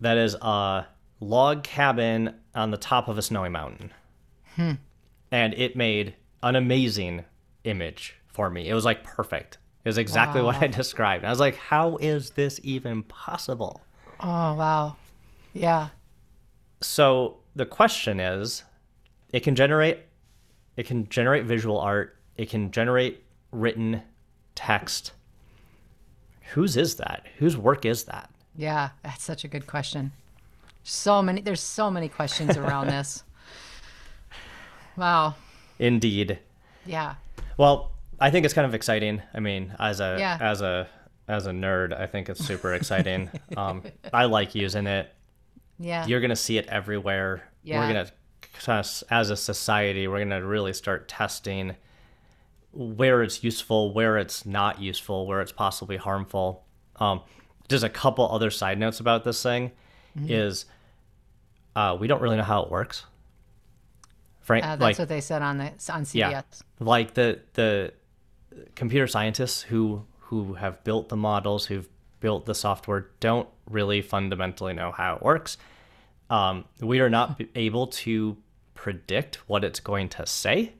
that 0.00 0.16
is 0.16 0.34
a 0.40 0.86
log 1.20 1.62
cabin 1.62 2.34
on 2.54 2.70
the 2.70 2.76
top 2.76 3.08
of 3.08 3.18
a 3.18 3.22
snowy 3.22 3.48
mountain. 3.48 3.92
Hmm. 4.56 4.72
And 5.30 5.54
it 5.54 5.76
made 5.76 6.14
an 6.42 6.56
amazing 6.56 7.24
image 7.64 8.16
for 8.28 8.48
me. 8.48 8.68
It 8.68 8.74
was 8.74 8.84
like 8.84 9.04
perfect. 9.04 9.58
It 9.84 9.88
was 9.88 9.98
exactly 9.98 10.42
what 10.42 10.56
I 10.62 10.66
described. 10.66 11.24
I 11.24 11.30
was 11.30 11.40
like, 11.40 11.56
how 11.56 11.96
is 11.96 12.30
this 12.30 12.60
even 12.62 13.02
possible? 13.02 13.82
Oh, 14.20 14.54
wow. 14.54 14.96
Yeah. 15.52 15.88
So 16.80 17.38
the 17.54 17.66
question 17.66 18.20
is, 18.20 18.64
it 19.32 19.40
can 19.40 19.54
generate 19.54 20.00
it 20.76 20.86
can 20.86 21.08
generate 21.08 21.44
visual 21.44 21.80
art, 21.80 22.16
it 22.36 22.48
can 22.48 22.70
generate 22.70 23.24
written 23.52 24.02
text. 24.54 25.12
Whose 26.52 26.76
is 26.76 26.96
that? 26.96 27.26
Whose 27.38 27.56
work 27.56 27.84
is 27.84 28.04
that? 28.04 28.30
Yeah. 28.56 28.90
That's 29.02 29.22
such 29.22 29.44
a 29.44 29.48
good 29.48 29.66
question. 29.66 30.12
So 30.82 31.20
many, 31.22 31.40
there's 31.42 31.60
so 31.60 31.90
many 31.90 32.08
questions 32.08 32.56
around 32.56 32.86
this. 32.88 33.22
Wow. 34.96 35.34
Indeed. 35.78 36.38
Yeah. 36.86 37.14
Well, 37.56 37.92
I 38.20 38.30
think 38.30 38.44
it's 38.44 38.54
kind 38.54 38.66
of 38.66 38.74
exciting. 38.74 39.22
I 39.34 39.40
mean, 39.40 39.74
as 39.78 40.00
a 40.00 40.16
Yeah. 40.18 40.38
as 40.40 40.60
a 40.60 40.88
as 41.28 41.46
a 41.46 41.50
nerd, 41.50 41.98
I 41.98 42.06
think 42.06 42.28
it's 42.30 42.42
super 42.44 42.72
exciting. 42.74 43.30
um, 43.56 43.82
I 44.12 44.24
like 44.24 44.54
using 44.54 44.86
it. 44.86 45.12
Yeah. 45.78 46.06
You're 46.06 46.20
gonna 46.20 46.34
see 46.36 46.58
it 46.58 46.66
everywhere. 46.68 47.44
Yeah. 47.62 47.80
We're 47.80 47.92
gonna, 48.66 48.84
as 49.10 49.30
a 49.30 49.36
society, 49.36 50.08
we're 50.08 50.20
gonna 50.20 50.44
really 50.44 50.72
start 50.72 51.06
testing 51.06 51.76
where 52.72 53.22
it's 53.22 53.42
useful, 53.42 53.92
where 53.92 54.18
it's 54.18 54.44
not 54.46 54.80
useful, 54.80 55.26
where 55.26 55.40
it's 55.40 55.52
possibly 55.52 55.96
harmful. 55.96 56.64
Um, 56.96 57.22
just 57.68 57.84
a 57.84 57.88
couple 57.88 58.30
other 58.30 58.50
side 58.50 58.78
notes 58.78 59.00
about 59.00 59.24
this 59.24 59.42
thing 59.42 59.72
Mm-hmm. 60.18 60.32
is 60.32 60.64
uh, 61.76 61.96
we 62.00 62.08
don't 62.08 62.20
really 62.22 62.36
know 62.38 62.42
how 62.42 62.62
it 62.62 62.70
works. 62.70 63.04
Frank, 64.40 64.64
Uh, 64.64 64.68
that's 64.70 64.80
like 64.80 64.98
what 64.98 65.08
they 65.08 65.20
said 65.20 65.42
on 65.42 65.58
the 65.58 65.64
on 65.92 66.02
CBS. 66.04 66.14
yeah 66.14 66.42
like 66.80 67.14
the 67.14 67.40
the 67.52 67.92
computer 68.74 69.06
scientists 69.06 69.62
who 69.62 70.04
who 70.18 70.54
have 70.54 70.82
built 70.82 71.08
the 71.10 71.16
models 71.16 71.66
who've 71.66 71.88
built 72.20 72.46
the 72.46 72.54
software 72.54 73.10
don't 73.20 73.48
really 73.70 74.00
fundamentally 74.02 74.72
know 74.72 74.90
how 74.90 75.14
it 75.16 75.22
works 75.22 75.58
um, 76.30 76.64
we 76.80 76.98
are 77.00 77.10
not 77.10 77.40
able 77.54 77.86
to 77.86 78.36
predict 78.74 79.36
what 79.48 79.62
it's 79.62 79.80
going 79.80 80.08
to 80.08 80.26
say 80.26 80.72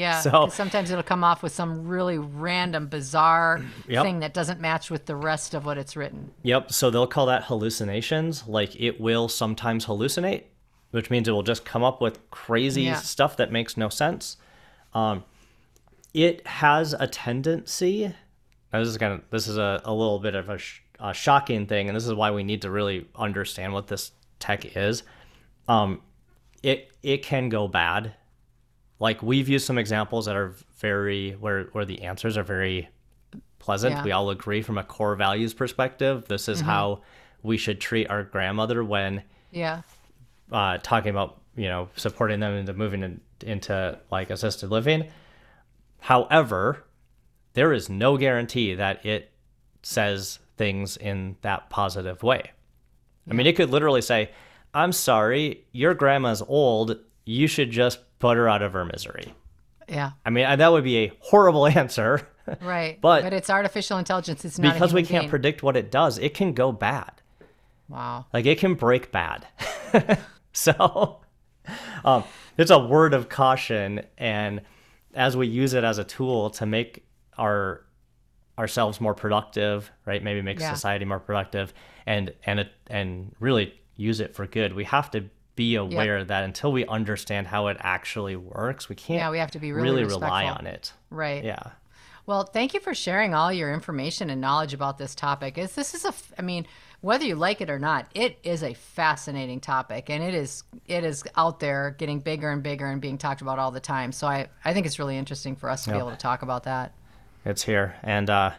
Yeah. 0.00 0.20
So- 0.20 0.48
sometimes 0.48 0.90
it'll 0.90 1.02
come 1.02 1.22
off 1.22 1.42
with 1.42 1.52
some 1.52 1.86
really 1.86 2.18
random, 2.18 2.88
bizarre 2.88 3.62
Yep. 3.88 4.02
thing 4.04 4.18
that 4.20 4.34
doesn't 4.34 4.60
match 4.60 4.90
with 4.90 5.06
the 5.06 5.14
rest 5.16 5.54
of 5.54 5.64
what 5.64 5.78
it's 5.78 5.96
written. 5.96 6.32
Yep. 6.42 6.72
So 6.72 6.90
they'll 6.90 7.06
call 7.06 7.26
that 7.26 7.44
hallucinations. 7.44 8.46
Like 8.48 8.74
it 8.80 9.00
will 9.00 9.28
sometimes 9.28 9.86
hallucinate, 9.86 10.44
which 10.90 11.10
means 11.10 11.28
it 11.28 11.32
will 11.32 11.42
just 11.42 11.64
come 11.64 11.82
up 11.84 12.00
with 12.00 12.18
crazy 12.30 12.82
Yeah. 12.82 12.96
stuff 12.96 13.36
that 13.36 13.52
makes 13.52 13.76
no 13.76 13.88
sense. 13.88 14.36
Um, 14.94 15.24
it 16.12 16.46
has 16.46 16.92
a 16.92 17.06
tendency. 17.06 18.12
now 18.72 18.78
This 18.80 18.88
is 18.88 18.98
kind 18.98 19.12
of 19.12 19.22
this 19.30 19.46
is 19.46 19.56
a, 19.58 19.80
a 19.84 19.92
little 19.94 20.18
bit 20.18 20.34
of 20.34 20.48
a, 20.48 20.58
sh- 20.58 20.80
a 20.98 21.14
shocking 21.14 21.66
thing, 21.66 21.88
and 21.88 21.96
this 21.96 22.06
is 22.06 22.14
why 22.14 22.30
we 22.32 22.42
need 22.42 22.62
to 22.62 22.70
really 22.70 23.06
understand 23.14 23.72
what 23.72 23.86
this 23.86 24.10
tech 24.40 24.76
is. 24.76 25.02
Um, 25.68 26.00
it 26.62 26.90
it 27.02 27.22
can 27.22 27.48
go 27.48 27.68
bad. 27.68 28.14
Like 29.00 29.22
we've 29.22 29.48
used 29.48 29.66
some 29.66 29.78
examples 29.78 30.26
that 30.26 30.36
are 30.36 30.54
very 30.78 31.32
where 31.32 31.64
where 31.72 31.84
the 31.84 32.02
answers 32.02 32.36
are 32.36 32.42
very 32.42 32.88
pleasant. 33.58 33.94
Yeah. 33.96 34.04
We 34.04 34.12
all 34.12 34.30
agree 34.30 34.62
from 34.62 34.78
a 34.78 34.84
core 34.84 35.16
values 35.16 35.54
perspective. 35.54 36.26
This 36.28 36.48
is 36.48 36.60
how 36.60 37.00
we 37.42 37.56
should 37.56 37.80
treat 37.80 38.08
our 38.10 38.22
grandmother 38.24 38.84
when 38.84 39.22
Yeah. 39.50 39.82
uh, 40.52 40.78
talking 40.82 41.10
about 41.10 41.40
you 41.56 41.68
know 41.68 41.88
supporting 41.96 42.40
them 42.40 42.52
into 42.54 42.72
moving 42.74 43.02
in, 43.02 43.20
into 43.42 43.98
like 44.10 44.28
assisted 44.30 44.70
living. 44.70 45.08
However, 45.98 46.84
there 47.54 47.72
is 47.72 47.88
no 47.88 48.16
guarantee 48.16 48.74
that 48.74 49.04
it 49.04 49.30
says 49.82 50.38
things 50.56 50.96
in 50.96 51.36
that 51.42 51.70
positive 51.70 52.22
way. 52.22 52.50
I 53.30 53.34
mean, 53.34 53.46
it 53.46 53.56
could 53.56 53.70
literally 53.70 54.02
say, 54.02 54.30
"I'm 54.74 54.92
sorry, 54.92 55.64
your 55.72 55.94
grandma's 55.94 56.42
old. 56.42 56.98
You 57.24 57.46
should 57.46 57.70
just 57.70 58.00
put 58.20 58.36
her 58.36 58.48
out 58.48 58.62
of 58.62 58.72
her 58.74 58.84
misery." 58.84 59.34
Yeah. 59.88 60.12
I 60.24 60.30
mean, 60.30 60.44
that 60.58 60.70
would 60.70 60.84
be 60.84 60.98
a 60.98 61.12
horrible 61.18 61.66
answer 61.80 62.28
Right. 62.60 63.00
But- 63.00 63.22
but 63.22 63.32
it's 63.32 63.50
artificial 63.50 63.98
intelligence. 63.98 64.44
It's 64.44 64.58
not 64.58 64.74
because 64.74 64.92
we 64.94 65.02
can't 65.02 65.22
being. 65.22 65.30
predict 65.30 65.62
what 65.62 65.76
it 65.76 65.90
does. 65.90 66.18
It 66.18 66.34
can 66.34 66.52
go 66.52 66.72
bad. 66.72 67.10
Wow. 67.88 68.26
Like 68.32 68.46
it 68.46 68.58
can 68.58 68.74
break 68.74 69.10
bad. 69.12 69.46
so 70.52 71.20
um, 72.04 72.24
it's 72.56 72.70
a 72.70 72.78
word 72.78 73.14
of 73.14 73.28
caution, 73.28 74.02
and 74.18 74.62
as 75.14 75.36
we 75.36 75.46
use 75.46 75.74
it 75.74 75.84
as 75.84 75.98
a 75.98 76.04
tool 76.04 76.50
to 76.50 76.66
make 76.66 77.04
our 77.38 77.84
ourselves 78.58 79.00
more 79.00 79.14
productive, 79.14 79.90
right? 80.04 80.22
Maybe 80.22 80.42
make 80.42 80.60
Yeah. 80.60 80.72
society 80.72 81.04
more 81.04 81.20
productive, 81.20 81.72
and 82.06 82.32
and 82.46 82.60
it, 82.60 82.72
and 82.88 83.34
really 83.40 83.74
use 83.96 84.20
it 84.20 84.34
for 84.34 84.46
good. 84.46 84.72
We 84.74 84.84
have 84.84 85.10
to 85.12 85.24
be 85.60 85.74
aware 85.74 86.24
that 86.24 86.42
until 86.44 86.72
we 86.72 86.86
understand 86.86 87.46
how 87.46 87.66
it 87.66 87.76
actually 87.80 88.34
works, 88.36 88.88
we 88.88 88.96
can't. 88.96 89.18
Yeah, 89.18 89.30
we 89.30 89.38
have 89.38 89.50
to 89.50 89.58
be 89.58 89.72
really 89.72 90.02
really 90.02 90.04
rely 90.04 90.46
on 90.46 90.66
it. 90.66 90.92
Right. 91.10 91.44
Yeah. 91.44 91.72
Well, 92.24 92.44
thank 92.44 92.72
you 92.74 92.80
for 92.80 92.94
sharing 92.94 93.34
all 93.34 93.52
your 93.52 93.72
information 93.74 94.30
and 94.30 94.40
knowledge 94.40 94.72
about 94.72 94.96
this 94.98 95.14
topic. 95.14 95.58
It's, 95.58 95.74
this 95.74 95.94
is 95.94 96.04
a, 96.04 96.14
I 96.38 96.42
mean, 96.42 96.66
whether 97.00 97.24
you 97.24 97.34
like 97.34 97.60
it 97.60 97.68
or 97.68 97.78
not, 97.78 98.06
it 98.14 98.38
is 98.42 98.62
a 98.62 98.72
fascinating 98.74 99.60
topic, 99.60 100.08
and 100.10 100.22
it 100.22 100.34
is 100.34 100.62
it 100.86 101.02
is 101.04 101.24
out 101.36 101.60
there, 101.60 101.94
getting 101.98 102.20
bigger 102.20 102.50
and 102.50 102.62
bigger, 102.62 102.86
and 102.86 103.00
being 103.00 103.18
talked 103.18 103.42
about 103.42 103.58
all 103.58 103.70
the 103.70 103.80
time. 103.80 104.12
So 104.12 104.26
I 104.26 104.48
I 104.64 104.72
think 104.72 104.86
it's 104.86 104.98
really 104.98 105.18
interesting 105.18 105.56
for 105.56 105.68
us 105.68 105.84
to 105.84 105.90
be 105.92 105.98
able 105.98 106.10
to 106.10 106.16
talk 106.16 106.40
about 106.42 106.64
that. 106.64 106.92
it's 107.44 107.62
here 107.62 107.94
and 108.02 108.28
uh 108.28 108.50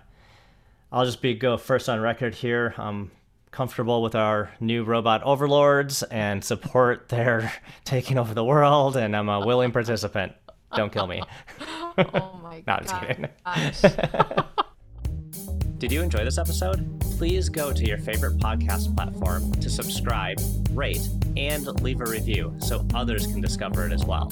i'll 0.91 1.05
just 1.05 1.21
be 1.21 1.33
go 1.35 1.55
first 1.55 1.87
on 1.87 1.99
record 2.01 2.33
here 2.35 2.73
i'm 2.77 3.11
comfortable 3.51 4.01
with 4.01 4.15
our 4.15 4.49
new 4.59 4.83
robot 4.83 5.21
overlords 5.23 6.03
and 6.03 6.43
support 6.43 7.09
their 7.09 7.51
taking 7.83 8.17
over 8.17 8.33
the 8.33 8.43
world 8.43 8.95
and 8.95 9.15
i'm 9.15 9.29
a 9.29 9.45
willing 9.45 9.71
participant 9.71 10.33
don't 10.75 10.91
kill 10.91 11.07
me 11.07 11.21
Oh 11.97 12.39
my 12.41 12.63
no, 12.67 12.73
I'm 12.73 12.83
just 12.83 13.81
god! 13.83 14.11
kidding. 14.17 14.43
Did 15.77 15.91
you 15.91 16.01
enjoy 16.01 16.23
this 16.23 16.37
episode? 16.37 16.99
Please 17.17 17.49
go 17.49 17.73
to 17.73 17.83
your 17.85 17.97
favorite 17.97 18.37
podcast 18.37 18.95
platform 18.95 19.51
to 19.53 19.69
subscribe, 19.69 20.39
rate, 20.71 21.01
and 21.35 21.65
leave 21.81 22.01
a 22.01 22.05
review 22.05 22.55
so 22.59 22.85
others 22.93 23.25
can 23.25 23.41
discover 23.41 23.85
it 23.87 23.91
as 23.91 24.05
well. 24.05 24.31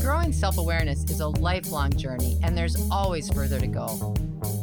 Growing 0.00 0.32
self 0.32 0.58
awareness 0.58 1.04
is 1.04 1.20
a 1.20 1.28
lifelong 1.28 1.92
journey, 1.92 2.38
and 2.42 2.58
there's 2.58 2.76
always 2.90 3.30
further 3.30 3.60
to 3.60 3.66
go. 3.68 4.14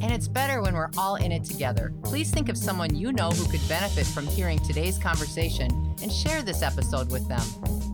And 0.01 0.11
it's 0.11 0.27
better 0.27 0.61
when 0.61 0.73
we're 0.73 0.89
all 0.97 1.15
in 1.15 1.31
it 1.31 1.43
together. 1.43 1.93
Please 2.03 2.31
think 2.31 2.49
of 2.49 2.57
someone 2.57 2.95
you 2.95 3.11
know 3.11 3.29
who 3.29 3.49
could 3.49 3.67
benefit 3.67 4.05
from 4.07 4.27
hearing 4.27 4.59
today's 4.59 4.97
conversation 4.97 5.95
and 6.01 6.11
share 6.11 6.41
this 6.41 6.61
episode 6.61 7.11
with 7.11 7.27
them. 7.27 7.43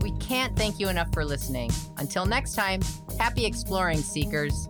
We 0.00 0.12
can't 0.18 0.56
thank 0.56 0.78
you 0.78 0.88
enough 0.88 1.12
for 1.12 1.24
listening. 1.24 1.70
Until 1.98 2.26
next 2.26 2.54
time, 2.54 2.80
happy 3.18 3.46
exploring, 3.46 3.98
seekers. 3.98 4.68